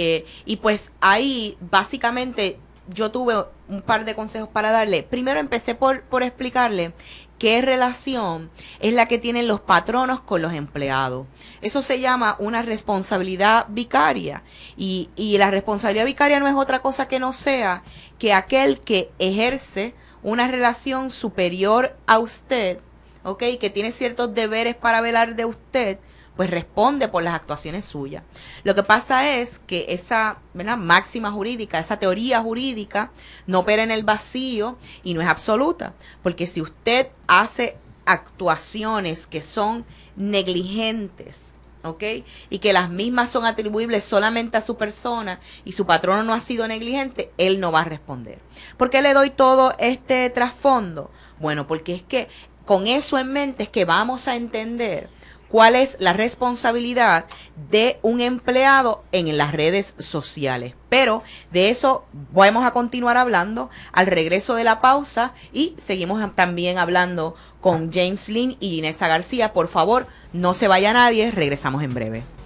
[0.00, 3.34] eh, y pues ahí básicamente yo tuve
[3.68, 5.02] un par de consejos para darle.
[5.02, 6.92] Primero empecé por, por explicarle
[7.40, 11.26] qué relación es la que tienen los patronos con los empleados.
[11.62, 14.44] Eso se llama una responsabilidad vicaria.
[14.76, 17.82] Y, y la responsabilidad vicaria no es otra cosa que no sea
[18.20, 22.78] que aquel que ejerce una relación superior a usted,
[23.24, 23.42] ¿ok?
[23.58, 25.98] Que tiene ciertos deberes para velar de usted,
[26.38, 28.22] pues responde por las actuaciones suyas.
[28.62, 33.10] Lo que pasa es que esa máxima jurídica, esa teoría jurídica,
[33.48, 39.42] no opera en el vacío y no es absoluta, porque si usted hace actuaciones que
[39.42, 42.04] son negligentes, ¿ok?
[42.50, 46.40] Y que las mismas son atribuibles solamente a su persona y su patrono no ha
[46.40, 48.38] sido negligente, él no va a responder.
[48.76, 51.10] ¿Por qué le doy todo este trasfondo?
[51.40, 52.28] Bueno, porque es que
[52.64, 55.17] con eso en mente es que vamos a entender
[55.48, 57.24] cuál es la responsabilidad
[57.70, 60.74] de un empleado en las redes sociales.
[60.88, 66.78] Pero de eso vamos a continuar hablando al regreso de la pausa y seguimos también
[66.78, 69.52] hablando con James Lynn y Inesa García.
[69.52, 72.37] Por favor, no se vaya nadie, regresamos en breve.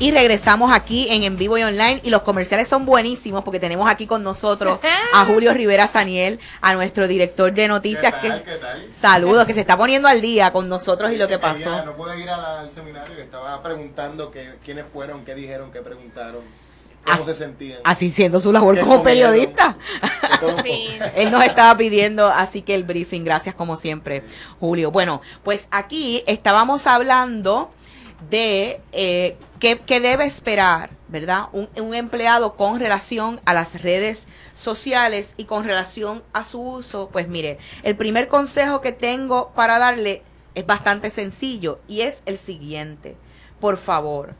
[0.00, 2.00] Y regresamos aquí en En Vivo y Online.
[2.02, 4.80] Y los comerciales son buenísimos porque tenemos aquí con nosotros
[5.12, 8.14] a Julio Rivera Saniel, a nuestro director de noticias.
[8.14, 8.32] que,
[8.98, 11.84] Saludos, que se está poniendo al día con nosotros y lo que pasó.
[11.84, 16.40] no pude ir al seminario que estaba preguntando que, quiénes fueron, qué dijeron, qué preguntaron.
[17.04, 17.80] ¿Cómo se sentían?
[17.84, 19.76] Así siendo su labor como periodista.
[21.14, 24.22] Él nos estaba pidiendo, así que el briefing, gracias como siempre,
[24.60, 24.90] Julio.
[24.90, 27.70] Bueno, pues aquí estábamos hablando
[28.28, 31.48] de eh, qué, debe esperar, ¿verdad?
[31.52, 37.08] Un, un, empleado con relación a las redes sociales y con relación a su uso.
[37.12, 40.22] Pues mire, el primer consejo que tengo para darle
[40.54, 43.16] es bastante sencillo y es el siguiente.
[43.60, 44.34] Por favor,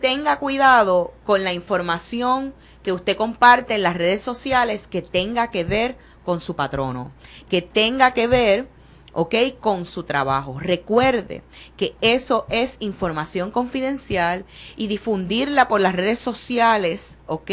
[0.00, 5.64] tenga cuidado con la información que usted comparte en las redes sociales que tenga que
[5.64, 7.12] ver con su patrono,
[7.48, 8.68] que tenga que ver
[9.12, 9.34] ¿ok?
[9.60, 10.58] Con su trabajo.
[10.58, 11.42] Recuerde
[11.76, 14.44] que eso es información confidencial
[14.76, 17.50] y difundirla por las redes sociales, ¿ok?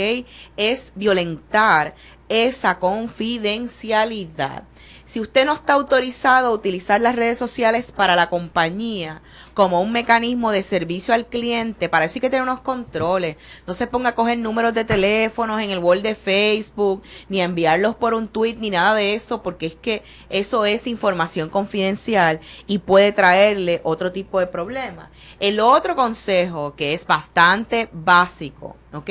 [0.58, 1.96] Es violentar
[2.30, 4.64] esa confidencialidad.
[5.08, 9.22] Si usted no está autorizado a utilizar las redes sociales para la compañía
[9.54, 13.38] como un mecanismo de servicio al cliente, para eso hay que tener unos controles.
[13.66, 17.46] No se ponga a coger números de teléfonos en el wall de Facebook, ni a
[17.46, 22.42] enviarlos por un tweet, ni nada de eso, porque es que eso es información confidencial
[22.68, 25.10] y puede traerle otro tipo de problema.
[25.40, 29.10] El otro consejo, que es bastante básico, ¿ok?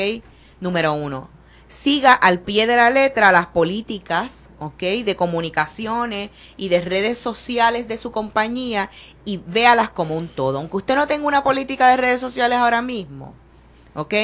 [0.60, 1.30] Número uno,
[1.68, 4.80] siga al pie de la letra las políticas ¿ok?
[5.04, 8.90] De comunicaciones y de redes sociales de su compañía
[9.24, 10.58] y véalas como un todo.
[10.58, 13.34] Aunque usted no tenga una política de redes sociales ahora mismo,
[13.94, 14.14] ¿ok?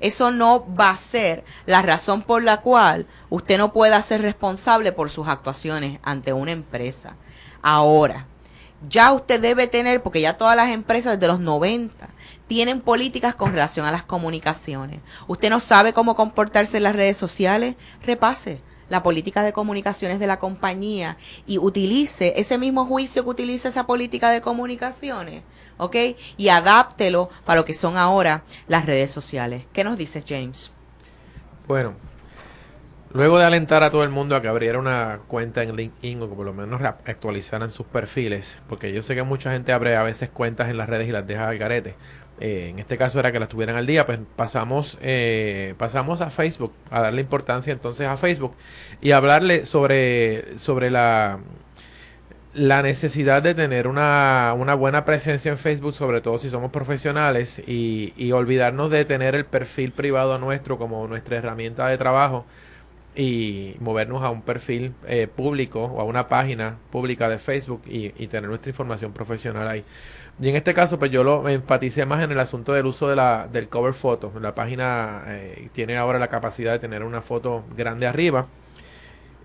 [0.00, 4.92] Eso no va a ser la razón por la cual usted no pueda ser responsable
[4.92, 7.16] por sus actuaciones ante una empresa.
[7.62, 8.26] Ahora,
[8.88, 12.08] ya usted debe tener, porque ya todas las empresas de los 90
[12.48, 15.00] tienen políticas con relación a las comunicaciones.
[15.28, 18.60] Usted no sabe cómo comportarse en las redes sociales, repase
[18.92, 23.86] la política de comunicaciones de la compañía y utilice ese mismo juicio que utiliza esa
[23.86, 25.42] política de comunicaciones,
[25.78, 25.96] ¿ok?
[26.36, 29.64] Y adáptelo para lo que son ahora las redes sociales.
[29.72, 30.70] ¿Qué nos dice James?
[31.66, 31.94] Bueno,
[33.14, 36.28] luego de alentar a todo el mundo a que abriera una cuenta en LinkedIn o
[36.28, 40.02] que por lo menos actualizaran sus perfiles, porque yo sé que mucha gente abre a
[40.02, 41.94] veces cuentas en las redes y las deja al garete.
[42.44, 46.30] Eh, en este caso era que las tuvieran al día, pues pasamos, eh, pasamos a
[46.30, 48.56] Facebook, a darle importancia entonces a Facebook
[49.00, 51.38] y hablarle sobre, sobre la,
[52.52, 57.62] la necesidad de tener una, una buena presencia en Facebook, sobre todo si somos profesionales,
[57.64, 62.44] y, y olvidarnos de tener el perfil privado nuestro como nuestra herramienta de trabajo
[63.14, 68.10] y movernos a un perfil eh, público o a una página pública de Facebook y,
[68.28, 69.84] tener nuestra información profesional ahí.
[70.42, 73.14] Y en este caso, pues yo lo enfaticé más en el asunto del uso de
[73.14, 74.32] la, del cover photo.
[74.40, 78.46] La página eh, tiene ahora la capacidad de tener una foto grande arriba.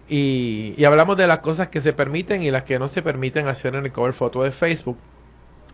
[0.10, 3.48] Y, y, hablamos de las cosas que se permiten y las que no se permiten
[3.48, 4.98] hacer en el cover photo de Facebook.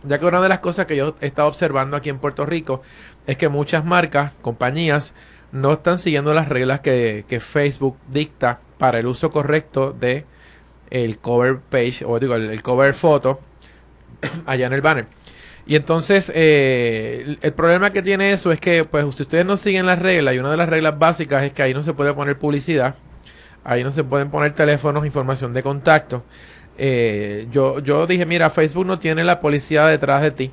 [0.03, 2.81] Ya que una de las cosas que yo he estado observando aquí en Puerto Rico
[3.25, 5.13] es que muchas marcas, compañías,
[5.53, 10.25] no están siguiendo las reglas que, Facebook dicta para el uso correcto de
[10.89, 13.39] el cover page o digo el, cover foto
[14.45, 15.07] allá en el banner.
[15.65, 19.86] Y entonces eh, el, problema que tiene eso es que pues si ustedes no siguen
[19.86, 22.38] las reglas y una de las reglas básicas es que ahí no se puede poner
[22.38, 22.95] publicidad,
[23.63, 26.23] ahí no se pueden poner teléfonos, información de contacto.
[26.77, 30.51] Eh, yo, yo dije, mira, Facebook no tiene la policía detrás de ti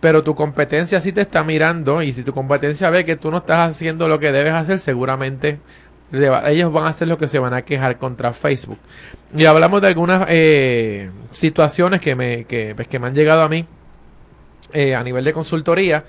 [0.00, 3.38] pero tu competencia sí te está mirando y si tu competencia ve que tú no
[3.38, 5.58] estás haciendo lo que debes hacer, seguramente
[6.12, 8.78] ellos van a hacer lo que se van a quejar contra Facebook.
[9.36, 13.48] Y hablamos de algunas eh, situaciones que me, que, pues, que me han llegado a
[13.48, 13.66] mí
[14.72, 16.04] eh, a nivel de consultoría,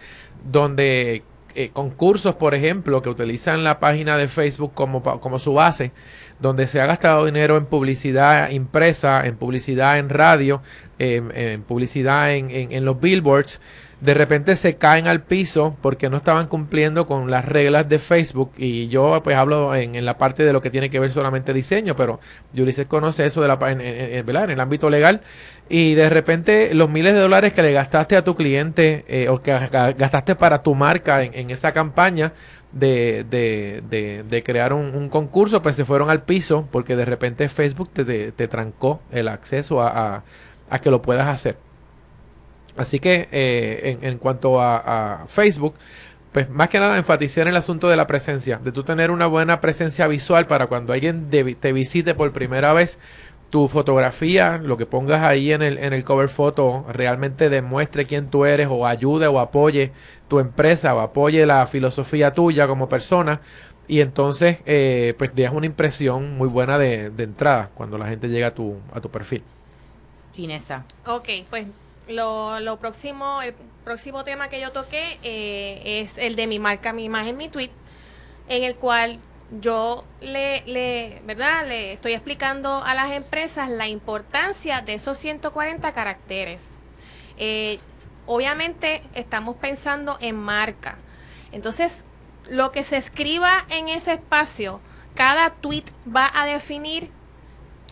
[0.49, 1.23] donde
[1.55, 5.91] eh, concursos, por ejemplo, que utilizan la página de Facebook como, como su base,
[6.39, 10.61] donde se ha gastado dinero en publicidad impresa, en publicidad en radio,
[10.99, 13.59] en, publicidad en, en, los billboards,
[13.99, 18.51] de repente se caen al piso porque no estaban cumpliendo con las reglas de Facebook.
[18.57, 21.53] Y yo pues hablo en, en la parte de lo que tiene que ver solamente
[21.53, 22.19] diseño, pero
[22.55, 25.21] Ulises conoce eso de la, en, en, el ámbito legal.
[25.69, 29.41] Y de repente los miles de dólares que le gastaste a tu cliente eh, o
[29.41, 32.33] que gastaste para tu marca en, esa campaña
[32.71, 37.89] de, de, de, crear un, concurso, pues se fueron al piso porque de repente Facebook
[37.91, 40.23] te, te, trancó el acceso a,
[40.69, 41.57] a, que lo puedas hacer.
[42.77, 45.73] Así que eh, en, en, cuanto a, Facebook,
[46.31, 49.25] pues más que nada enfaticé en el asunto de la presencia, de tú tener una
[49.25, 52.99] buena presencia visual para cuando alguien te visite por primera vez,
[53.49, 58.29] tu fotografía, lo que pongas ahí en el, en el cover foto, realmente demuestre quién
[58.29, 59.91] tú eres o ayude o apoye
[60.27, 63.39] tu empresa o apoye la filosofía tuya como persona.
[63.87, 68.27] Y entonces, eh, pues dejas una impresión muy buena de, de, entrada cuando la gente
[68.27, 69.43] llega a tu, a tu perfil.
[70.33, 70.83] Finesa.
[71.05, 71.67] Ok, pues
[72.07, 76.93] lo, lo próximo, el próximo tema que yo toqué eh, es el de mi marca,
[76.93, 77.71] mi imagen, mi tweet,
[78.49, 79.19] en el cual
[79.61, 81.67] yo le, le, ¿verdad?
[81.67, 86.67] Le estoy explicando a las empresas la importancia de esos 140 caracteres.
[87.37, 87.79] Eh,
[88.25, 90.97] obviamente estamos pensando en marca.
[91.51, 92.03] Entonces,
[92.49, 94.81] lo que se escriba en ese espacio,
[95.15, 97.09] cada tweet va a definir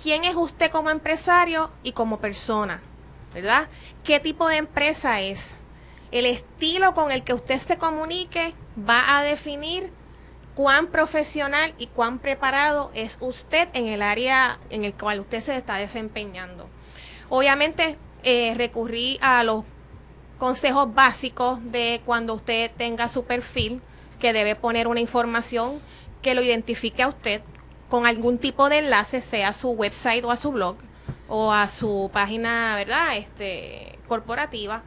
[0.01, 2.81] quién es usted como empresario y como persona,
[3.35, 3.67] ¿verdad?
[4.05, 5.49] ¿Qué tipo de empresa es?
[6.11, 9.91] El estilo con el que usted se comunique va a definir
[10.55, 15.57] cuán profesional y cuán preparado es usted en el área en el cual usted se
[15.57, 16.69] está desempeñando.
[17.27, 19.65] Obviamente eh, recurrí a los
[20.37, 23.81] consejos básicos de cuando usted tenga su perfil,
[24.17, 25.81] que debe poner una información
[26.21, 27.41] que lo identifique a usted
[27.89, 30.77] con algún tipo de enlace, sea su website o a su blog
[31.27, 33.17] o a su página, ¿verdad?
[33.17, 34.83] Este corporativa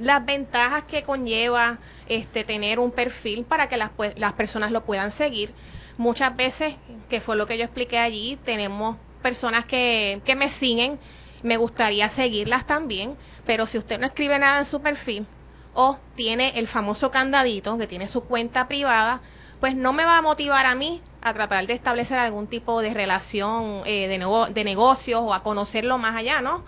[0.00, 5.12] las ventajas que conlleva este tener un perfil para que las, las personas lo puedan
[5.12, 5.52] seguir.
[5.98, 6.74] Muchas veces,
[7.08, 10.98] que fue lo que yo expliqué allí, tenemos personas que, que me siguen,
[11.42, 15.26] me gustaría seguirlas también, pero si usted no escribe nada en su perfil
[15.74, 19.20] o tiene el famoso candadito que tiene su cuenta privada,
[19.60, 22.94] pues no me va a motivar a mí a tratar de establecer algún tipo de
[22.94, 26.64] relación eh, de, de negocios o a conocerlo más allá, ¿no?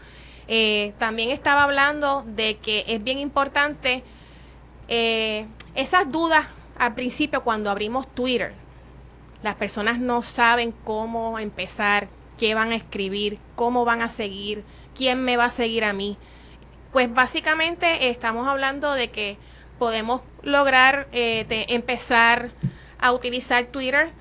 [0.49, 4.03] Eh, también estaba hablando de que es bien importante
[4.88, 6.47] eh, esas dudas
[6.79, 8.53] al principio cuando abrimos Twitter.
[9.43, 15.25] Las personas no saben cómo empezar, qué van a escribir, cómo van a seguir, quién
[15.25, 16.19] me va a seguir a mí.
[16.93, 19.38] Pues básicamente estamos hablando de que
[19.79, 22.51] podemos lograr empezar
[23.01, 24.12] a utilizar Twitter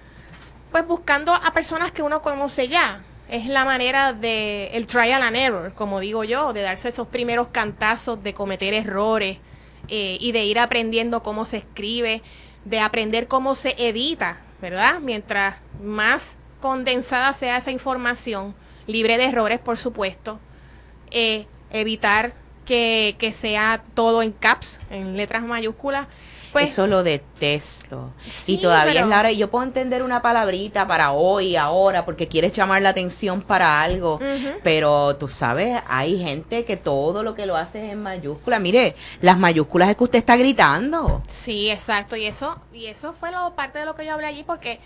[0.71, 5.37] pues buscando a personas que uno conoce ya, es la manera de el trial and
[5.37, 9.37] error, como digo yo, de darse esos primeros cantazos, de cometer errores
[9.87, 12.21] eh, y de ir aprendiendo cómo se escribe,
[12.65, 14.99] de aprender cómo se edita, ¿verdad?
[14.99, 18.53] Mientras más condensada sea esa información,
[18.85, 20.39] libre de errores, por supuesto,
[21.09, 22.33] eh, evitar
[22.65, 26.07] que, que sea todo en caps, en letras mayúsculas,
[26.51, 28.11] pues, Eso lo detesto.
[28.45, 29.31] y todavía es la hora.
[29.31, 33.81] Y yo puedo entender una palabrita para hoy, ahora, porque quieres llamar la atención para
[33.81, 34.19] algo.
[34.63, 38.59] Pero tú sabes, hay gente que todo lo que lo hace es en mayúscula.
[38.59, 41.23] Mire, las mayúsculas es que usted está gritando.
[41.43, 42.15] Sí, exacto.
[42.15, 44.79] Y eso, y eso fue lo, parte de lo que yo hablé allí, porque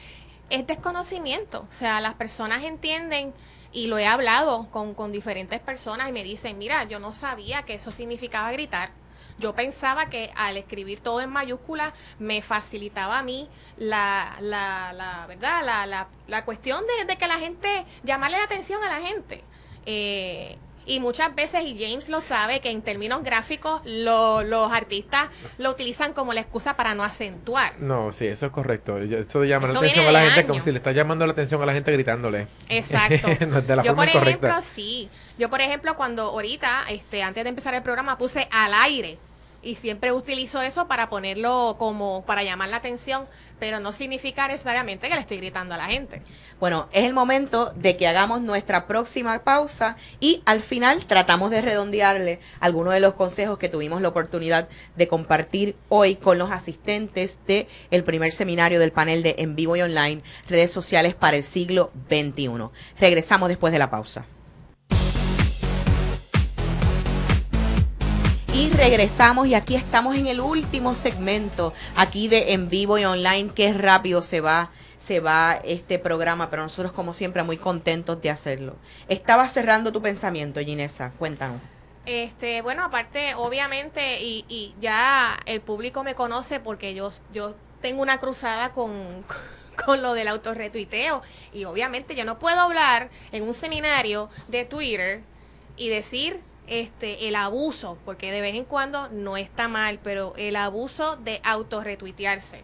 [0.50, 1.66] es desconocimiento.
[1.70, 3.34] O sea, las personas entienden
[3.72, 7.64] y lo he hablado con, con diferentes personas y me dicen, mira, yo no sabía
[7.64, 8.92] que eso significaba gritar.
[9.38, 15.26] Yo pensaba que al escribir todo en mayúscula me facilitaba a mí la, la, la
[15.28, 15.64] ¿verdad?
[15.66, 19.44] La, la, la cuestión de, de, que la gente, llamarle la atención a la gente.
[19.86, 25.72] Eh, y muchas veces, y James lo sabe, que en términos gráficos los artistas lo
[25.72, 27.80] utilizan como la excusa para no acentuar.
[27.80, 28.98] No, sí, eso es correcto.
[28.98, 31.62] Eso de llamar la atención a la gente como si le está llamando la atención
[31.62, 32.48] a la gente gritándole.
[32.70, 33.30] Exacto.
[33.84, 35.10] Yo, por ejemplo, sí.
[35.38, 39.18] Yo, por ejemplo, cuando ahorita, este, antes de empezar el programa, puse al aire
[39.66, 43.26] y siempre utilizo eso para ponerlo como para llamar la atención,
[43.60, 46.22] pero no significa necesariamente que le estoy gritando a la gente.
[46.60, 51.62] Bueno, es el momento de que hagamos nuestra próxima pausa y al final tratamos de
[51.62, 57.40] redondearle algunos de los consejos que tuvimos la oportunidad de compartir hoy con los asistentes
[57.48, 61.44] de el primer seminario del panel de en vivo y online redes sociales para el
[61.44, 62.70] siglo XXI.
[63.00, 64.28] Regresamos después de la pausa.
[68.56, 73.50] Y regresamos y aquí estamos en el último segmento aquí de en vivo y online.
[73.54, 78.30] Qué rápido se va se va este programa, pero nosotros como siempre muy contentos de
[78.30, 78.78] hacerlo.
[79.10, 81.60] Estaba cerrando tu pensamiento, Ginesa, cuéntanos.
[82.06, 88.02] Este, bueno, aparte, obviamente, y, y ya el público me conoce porque yo, yo tengo
[88.02, 89.26] una cruzada con,
[89.86, 91.22] con lo del autorretuiteo.
[91.52, 95.24] Y obviamente yo no puedo hablar en un seminario de Twitter
[95.76, 100.56] y decir este el abuso, porque de vez en cuando no está mal, pero el
[100.56, 102.64] abuso de autorretuitearse.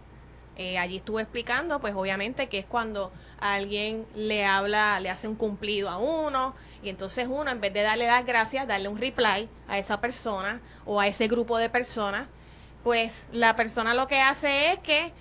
[0.58, 5.36] Eh, allí estuve explicando, pues obviamente que es cuando alguien le habla, le hace un
[5.36, 9.50] cumplido a uno, y entonces uno, en vez de darle las gracias, darle un reply
[9.68, 12.28] a esa persona o a ese grupo de personas,
[12.84, 15.14] pues la persona lo que hace es que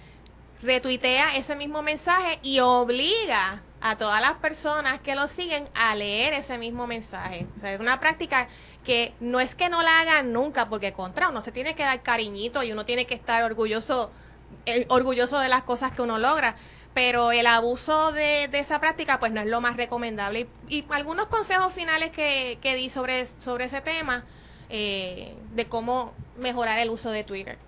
[0.62, 6.34] retuitea ese mismo mensaje y obliga a todas las personas que lo siguen a leer
[6.34, 7.46] ese mismo mensaje.
[7.56, 8.48] O sea, es una práctica
[8.84, 12.02] que no es que no la hagan nunca, porque contra uno se tiene que dar
[12.02, 14.10] cariñito y uno tiene que estar orgulloso,
[14.88, 16.56] orgulloso de las cosas que uno logra.
[16.92, 20.48] Pero el abuso de, esa práctica, pues no es lo más recomendable.
[20.68, 24.24] Y, algunos consejos finales que, que, di sobre, sobre ese tema,
[24.68, 27.58] eh, de cómo mejorar el uso de Twitter.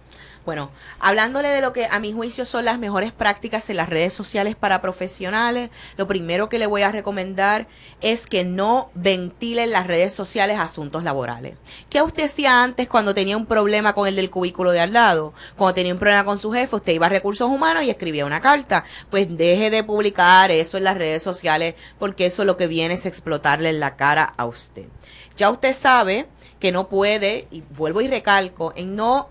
[0.45, 4.13] Bueno, hablándole de lo que a mi juicio son las mejores prácticas en las redes
[4.13, 7.69] sociales para profesionales, lo primero que le voy a recomendar
[8.01, 11.57] es que no ventilen las redes sociales asuntos laborales.
[11.89, 15.33] ¿Qué usted hacía antes cuando tenía un problema con el del cubículo de al lado?
[15.57, 18.41] Cuando tenía un problema con su jefe, usted iba a recursos humanos y escribía una
[18.41, 18.83] carta.
[19.11, 23.07] Pues deje de publicar eso en las redes sociales porque eso lo que viene es
[23.07, 24.87] explotarle en la cara a usted.
[25.37, 26.27] Ya usted sabe
[26.59, 29.29] que no puede, y vuelvo y recalco, en no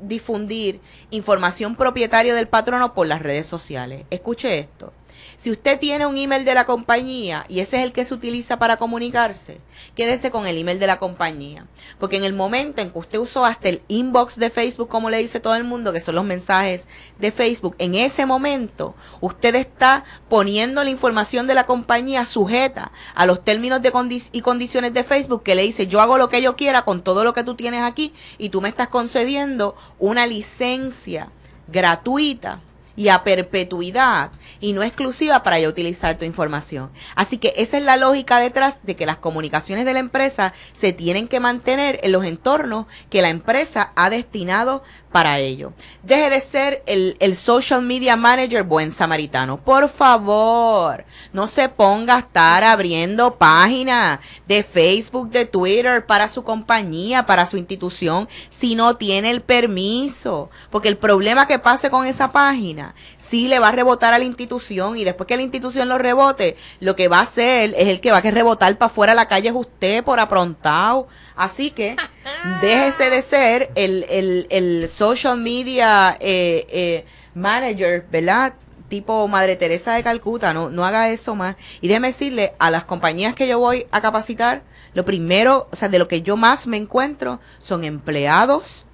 [0.00, 0.80] difundir
[1.10, 4.04] información propietaria del patrono por las redes sociales.
[4.10, 4.92] Escuche esto.
[5.36, 8.58] Si usted tiene un email de la compañía y ese es el que se utiliza
[8.58, 9.60] para comunicarse,
[9.94, 11.66] quédese con el email de la compañía.
[11.98, 15.18] Porque en el momento en que usted usó hasta el inbox de Facebook, como le
[15.18, 20.04] dice todo el mundo, que son los mensajes de Facebook, en ese momento usted está
[20.28, 23.94] poniendo la información de la compañía sujeta a los términos de
[24.32, 27.24] y condiciones de Facebook que le dice yo hago lo que yo quiera con todo
[27.24, 31.30] lo que tú tienes aquí y tú me estás concediendo una licencia
[31.68, 32.60] gratuita
[32.96, 34.30] y a perpetuidad
[34.60, 36.90] y no exclusiva para yo utilizar tu información.
[37.14, 40.92] Así que esa es la lógica detrás de que las comunicaciones de la empresa se
[40.92, 44.82] tienen que mantener en los entornos que la empresa ha destinado
[45.14, 45.72] para ello.
[46.02, 49.58] Deje de ser el, el, social media manager buen samaritano.
[49.58, 54.18] Por favor, no se ponga a estar abriendo páginas
[54.48, 60.50] de Facebook, de Twitter para su compañía, para su institución, si no tiene el permiso.
[60.70, 62.83] Porque el problema que pase con esa página,
[63.16, 66.56] sí le va a rebotar a la institución y después que la institución lo rebote,
[66.80, 69.28] lo que va a hacer es el que va a rebotar para afuera a la
[69.28, 71.08] calle es usted por aprontado.
[71.36, 71.96] Así que
[72.60, 77.04] déjese de ser el, el, el social media eh, eh,
[77.34, 78.54] manager, ¿verdad?
[78.88, 81.56] Tipo Madre Teresa de Calcuta, no, no haga eso más.
[81.80, 84.62] Y déjeme decirle a las compañías que yo voy a capacitar,
[84.92, 88.86] lo primero, o sea, de lo que yo más me encuentro son empleados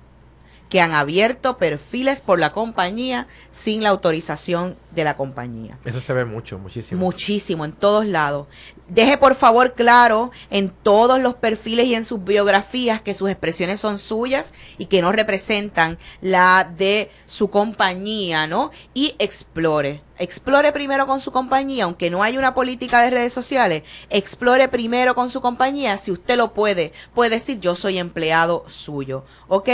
[0.70, 5.78] que han abierto perfiles por la compañía sin la autorización de la compañía.
[5.84, 7.00] Eso se ve mucho, muchísimo.
[7.00, 8.46] Muchísimo, en todos lados.
[8.88, 13.80] Deje por favor claro en todos los perfiles y en sus biografías que sus expresiones
[13.80, 18.70] son suyas y que no representan la de su compañía, ¿no?
[18.94, 20.02] Y explore.
[20.18, 25.14] Explore primero con su compañía, aunque no hay una política de redes sociales, explore primero
[25.14, 29.68] con su compañía, si usted lo puede, puede decir yo soy empleado suyo, ¿ok?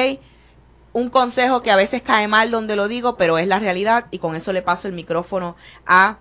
[0.96, 4.18] Un consejo que a veces cae mal donde lo digo, pero es la realidad y
[4.18, 6.16] con eso le paso el micrófono a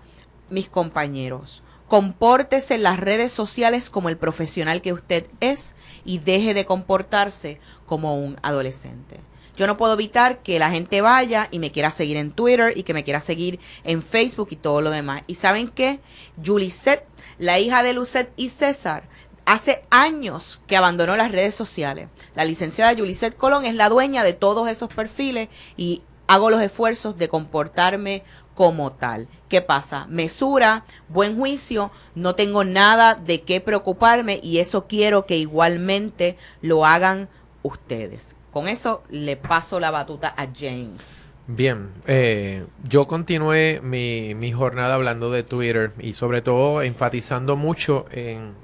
[0.50, 1.62] mis compañeros.
[1.88, 5.74] Compórtese en las redes sociales como el profesional que usted es
[6.04, 9.20] y deje de comportarse como un adolescente.
[9.56, 12.82] Yo no puedo evitar que la gente vaya y me quiera seguir en Twitter y
[12.82, 15.22] que me quiera seguir en Facebook y todo lo demás.
[15.26, 16.00] ¿Y saben qué?
[16.44, 17.06] Julisette,
[17.38, 19.08] la hija de Lucette y César,
[19.46, 22.08] hace años que abandonó las redes sociales.
[22.34, 27.16] La licenciada Julisette Colón es la dueña de todos esos perfiles y hago los esfuerzos
[27.16, 28.24] de comportarme
[28.54, 29.28] como tal.
[29.48, 30.06] ¿Qué pasa?
[30.08, 36.84] Mesura, buen juicio, no tengo nada de qué preocuparme y eso quiero que igualmente lo
[36.84, 37.28] hagan
[37.62, 38.34] ustedes.
[38.50, 41.24] Con eso le paso la batuta a James.
[41.46, 48.06] Bien, eh, yo continué mi, mi jornada hablando de Twitter y sobre todo enfatizando mucho
[48.10, 48.54] en,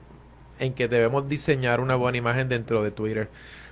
[0.62, 3.28] en que debemos diseñar una buena imagen dentro de Twitter.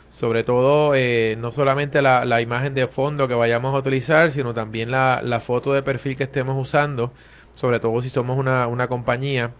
[0.08, 4.52] Sobre todo, eh, no solamente la, la, imagen de fondo que vayamos a utilizar, sino
[4.54, 7.12] también la, la, foto de perfil que estemos usando,
[7.54, 9.52] sobre todo si somos una, una compañía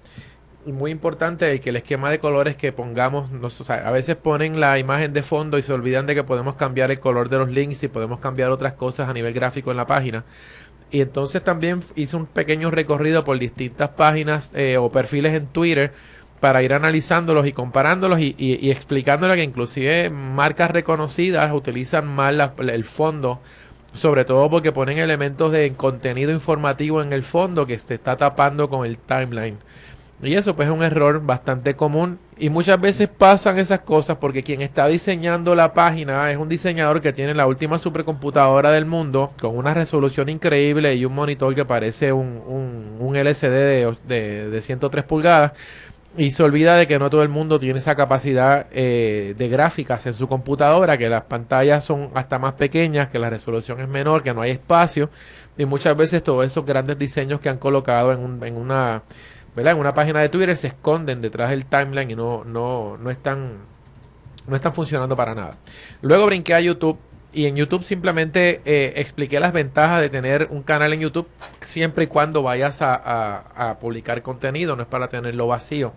[0.67, 3.31] muy importante que el esquema de colores que pongamos,
[3.69, 7.01] a veces ponen la imagen de fondo y se olvidan de que podemos cambiar el
[7.01, 10.25] color de los links y podemos cambiar otras cosas a nivel gráfico en la página.
[10.91, 15.93] Y entonces también hice un pequeño recorrido por distintas páginas eh, o perfiles en Twitter
[16.41, 23.41] para ir analizándolos y comparándolos y, y, que inclusive marcas reconocidas utilizan mal el fondo,
[23.93, 28.69] sobre todo porque ponen elementos de contenido informativo en el fondo que se está tapando
[28.69, 29.59] con el timeline.
[30.23, 34.43] Y eso pues es un error bastante común y muchas veces pasan esas cosas porque
[34.43, 39.33] quien está diseñando la página es un diseñador que tiene la última supercomputadora del mundo
[39.41, 42.43] con una resolución increíble y un monitor que parece un,
[42.99, 45.53] un, LCD de, de, 103 pulgadas
[46.17, 50.07] y se olvida de que no todo el mundo tiene esa capacidad eh, de gráficas
[50.07, 54.23] en su computadora, que las pantallas son hasta más pequeñas, que la resolución es menor,
[54.23, 55.11] que no hay espacio
[55.57, 59.03] y muchas veces todos esos grandes diseños que han colocado en, en una.
[59.57, 63.59] En una página de Twitter se esconden detrás del timeline y no, no, no están
[64.47, 65.59] no están funcionando para nada.
[66.01, 66.99] Luego brinqué a YouTube
[67.33, 71.29] y en YouTube simplemente eh, expliqué las ventajas de tener un canal en YouTube
[71.61, 75.93] siempre y cuando vayas a, publicar contenido, no es para tenerlo vacío.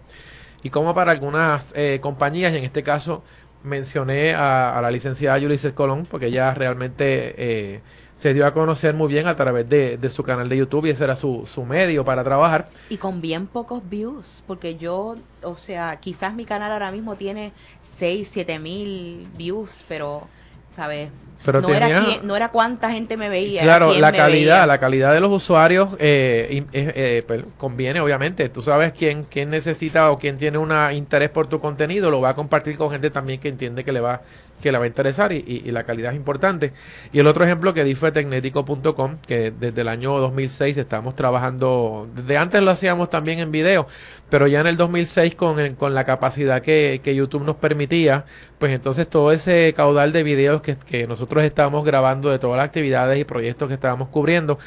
[0.61, 3.23] Y como para algunas eh, compañías, y en este caso
[3.63, 7.81] mencioné a, la licenciada Ulises Colón, porque ella realmente eh,
[8.13, 10.91] se dio a conocer muy bien a través de, de su canal de YouTube y
[10.91, 12.67] ese era su, su, medio para trabajar.
[12.89, 17.53] Y con bien pocos views, porque yo, o sea, quizás mi canal ahora mismo tiene
[17.81, 20.27] 6, 7 mil views, pero,
[20.75, 21.09] ¿sabes?
[21.45, 21.89] Pero no, era
[22.23, 23.61] no era cuánta gente me veía.
[23.63, 28.47] Claro, la calidad, la calidad de los usuarios eh, eh, pues, conviene, obviamente.
[28.47, 32.29] Tú sabes quién, quién necesita o quién tiene un interés por tu contenido, lo va
[32.29, 34.21] a compartir con gente también que entiende que le va
[34.63, 36.71] que le va a interesar y, la calidad es importante.
[37.11, 42.09] Y el otro ejemplo que di fue tecnético.com, que desde el año 2006 estamos trabajando,
[42.15, 43.87] desde antes lo hacíamos también en video,
[44.29, 48.25] pero ya en el 2006 con, con la capacidad que, que, YouTube nos permitía,
[48.57, 52.65] pues entonces todo ese caudal de videos que, que nosotros estábamos grabando de todas las
[52.65, 54.57] actividades y proyectos que estábamos cubriendo,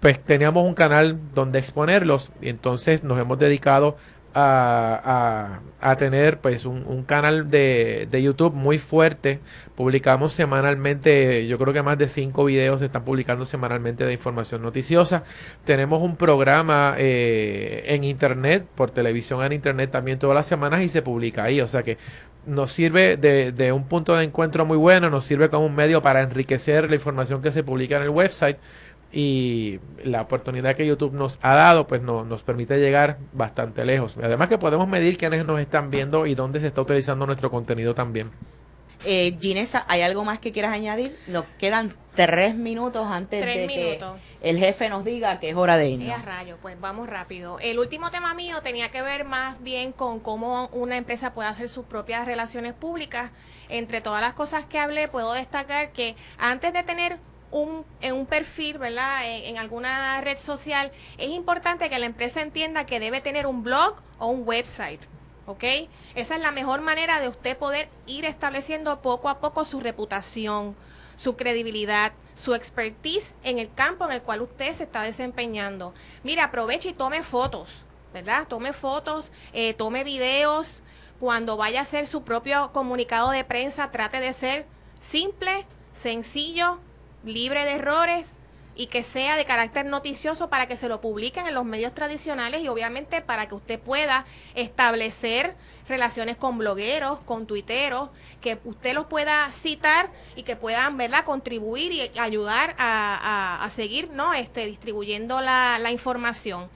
[0.00, 3.96] pues teníamos un canal donde exponerlos y entonces nos hemos dedicado
[4.38, 9.40] a, tener pues un, canal de, de, YouTube muy fuerte.
[9.74, 14.62] Publicamos semanalmente, yo creo que más de cinco videos se están publicando semanalmente de información
[14.62, 15.24] noticiosa.
[15.64, 20.88] Tenemos un programa eh, en internet, por televisión en internet también todas las semanas y
[20.90, 21.62] se publica ahí.
[21.62, 21.96] O sea que
[22.44, 26.02] nos sirve de, de un punto de encuentro muy bueno, nos sirve como un medio
[26.02, 28.58] para enriquecer la información que se publica en el website
[29.12, 34.16] y la oportunidad que YouTube nos ha dado, pues no, nos permite llegar bastante lejos.
[34.22, 37.94] Además que podemos medir quiénes nos están viendo y dónde se está utilizando nuestro contenido
[37.94, 38.30] también.
[39.04, 41.18] Eh, Ginesa, ¿hay algo más que quieras añadir?
[41.26, 44.00] Nos quedan tres minutos antes de que
[44.40, 46.24] el jefe nos diga que es hora de irnos.
[46.24, 47.58] rayo, pues vamos rápido.
[47.60, 51.68] El último tema mío tenía que ver más bien con cómo una empresa puede hacer
[51.68, 53.30] sus propias relaciones públicas.
[53.68, 57.18] Entre todas las cosas que hablé, puedo destacar que antes de tener
[58.00, 59.20] en un perfil, ¿verdad?
[59.24, 63.96] En, alguna red social, es importante que la empresa entienda que debe tener un blog
[64.18, 65.04] o un website.
[65.46, 65.62] ¿Ok?
[66.16, 70.74] Esa es la mejor manera de usted poder ir estableciendo poco a poco su reputación,
[71.16, 75.94] su credibilidad, su expertise en el campo en el cual usted se está desempeñando.
[76.24, 77.70] Mire, aproveche y tome fotos,
[78.12, 78.48] ¿verdad?
[78.48, 80.82] Tome fotos, eh, tome videos.
[81.20, 84.66] Cuando vaya a hacer su propio comunicado de prensa, trate de ser
[85.00, 86.80] simple, sencillo,
[87.26, 88.38] libre de errores,
[88.76, 92.62] y que sea de carácter noticioso para que se lo publiquen en los medios tradicionales
[92.62, 95.56] y obviamente para que usted pueda establecer
[95.88, 98.10] relaciones con blogueros, con tuiteros,
[98.42, 104.34] que usted los pueda citar y que puedan, ¿verdad?, contribuir y ayudar a, seguir, ¿no?,
[104.34, 106.68] este, distribuyendo la, la información.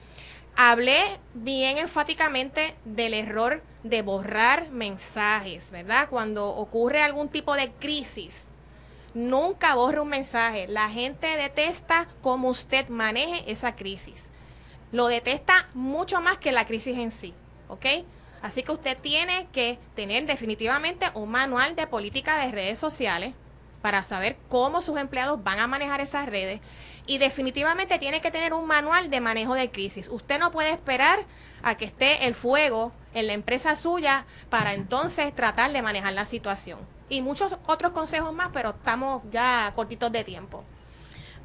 [0.55, 6.09] Hablé bien enfáticamente del error de borrar mensajes, ¿verdad?
[6.09, 8.45] Cuando ocurre algún tipo de crisis,
[9.13, 10.67] nunca borre un mensaje.
[10.67, 14.25] La gente detesta cómo usted maneje esa crisis.
[14.91, 17.33] Lo detesta mucho más que la crisis en sí,
[17.69, 17.85] ¿ok?
[18.41, 23.33] Así que usted tiene que tener definitivamente un manual de política de redes sociales
[23.81, 26.59] para saber cómo sus empleados van a manejar esas redes
[27.05, 30.07] y definitivamente tiene que tener un manual de manejo de crisis.
[30.09, 31.25] Usted no puede esperar
[31.63, 36.25] a que esté el fuego en la empresa suya para entonces tratar de manejar la
[36.25, 36.79] situación.
[37.11, 40.63] Y muchos otros consejos más, pero estamos ya cortitos de tiempo.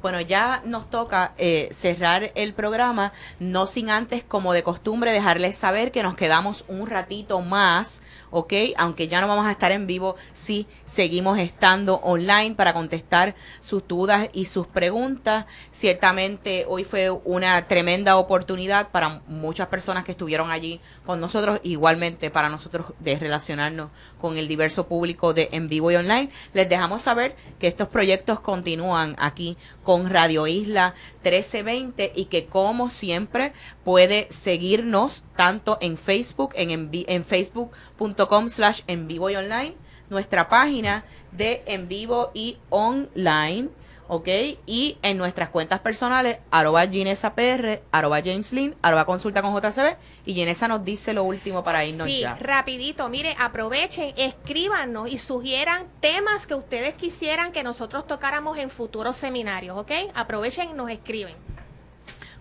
[0.01, 5.55] Bueno, ya nos toca eh, cerrar el programa, no sin antes, como de costumbre, dejarles
[5.55, 8.53] saber que nos quedamos un ratito más, ¿ok?
[8.77, 13.87] Aunque ya no vamos a estar en vivo, sí seguimos estando online para contestar sus
[13.87, 15.45] dudas y sus preguntas.
[15.71, 22.29] Ciertamente hoy fue una tremenda oportunidad para muchas personas que estuvieron allí con nosotros, igualmente
[22.29, 23.89] para nosotros de relacionarnos
[24.21, 26.29] con el diverso público de en vivo y online.
[26.53, 29.57] Les dejamos saber que estos proyectos continúan aquí
[29.87, 33.53] con Radio Isla 1320 y que como siempre
[33.85, 39.75] puede seguirnos tanto en Facebook, en, en facebook.com slash en vivo y online,
[40.09, 43.69] nuestra página de en vivo y online
[44.07, 44.27] ¿ok?
[44.65, 49.97] Y en nuestras cuentas personales, arroba Ginesa PR, arroba James Lynn, arroba consulta con JCB,
[50.25, 55.87] y Ginesa nos dice lo último para irnos sí, rapidito, mire, aprovechen, escríbanos y sugieran
[55.99, 59.91] temas que ustedes quisieran que nosotros tocáramos en futuros seminarios, ¿ok?
[60.13, 61.35] Aprovechen y nos escriben.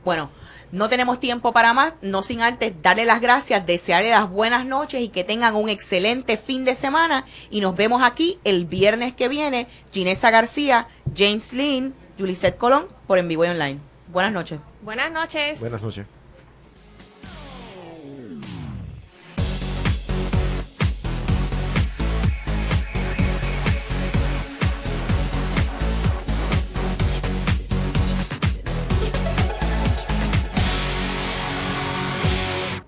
[0.04, 0.30] Bueno,
[0.72, 5.00] no tenemos tiempo para más, no sin antes darle las gracias, desearle las buenas noches
[5.00, 7.24] y que tengan un excelente fin de semana.
[7.50, 9.68] Y nos vemos aquí el viernes que viene.
[9.92, 13.78] Ginesa García, James Lynn, Julisette Colón por En Vivo y Online.
[14.08, 14.60] Buenas noches.
[14.82, 15.60] Buenas noches.
[15.60, 16.15] Buenas noches.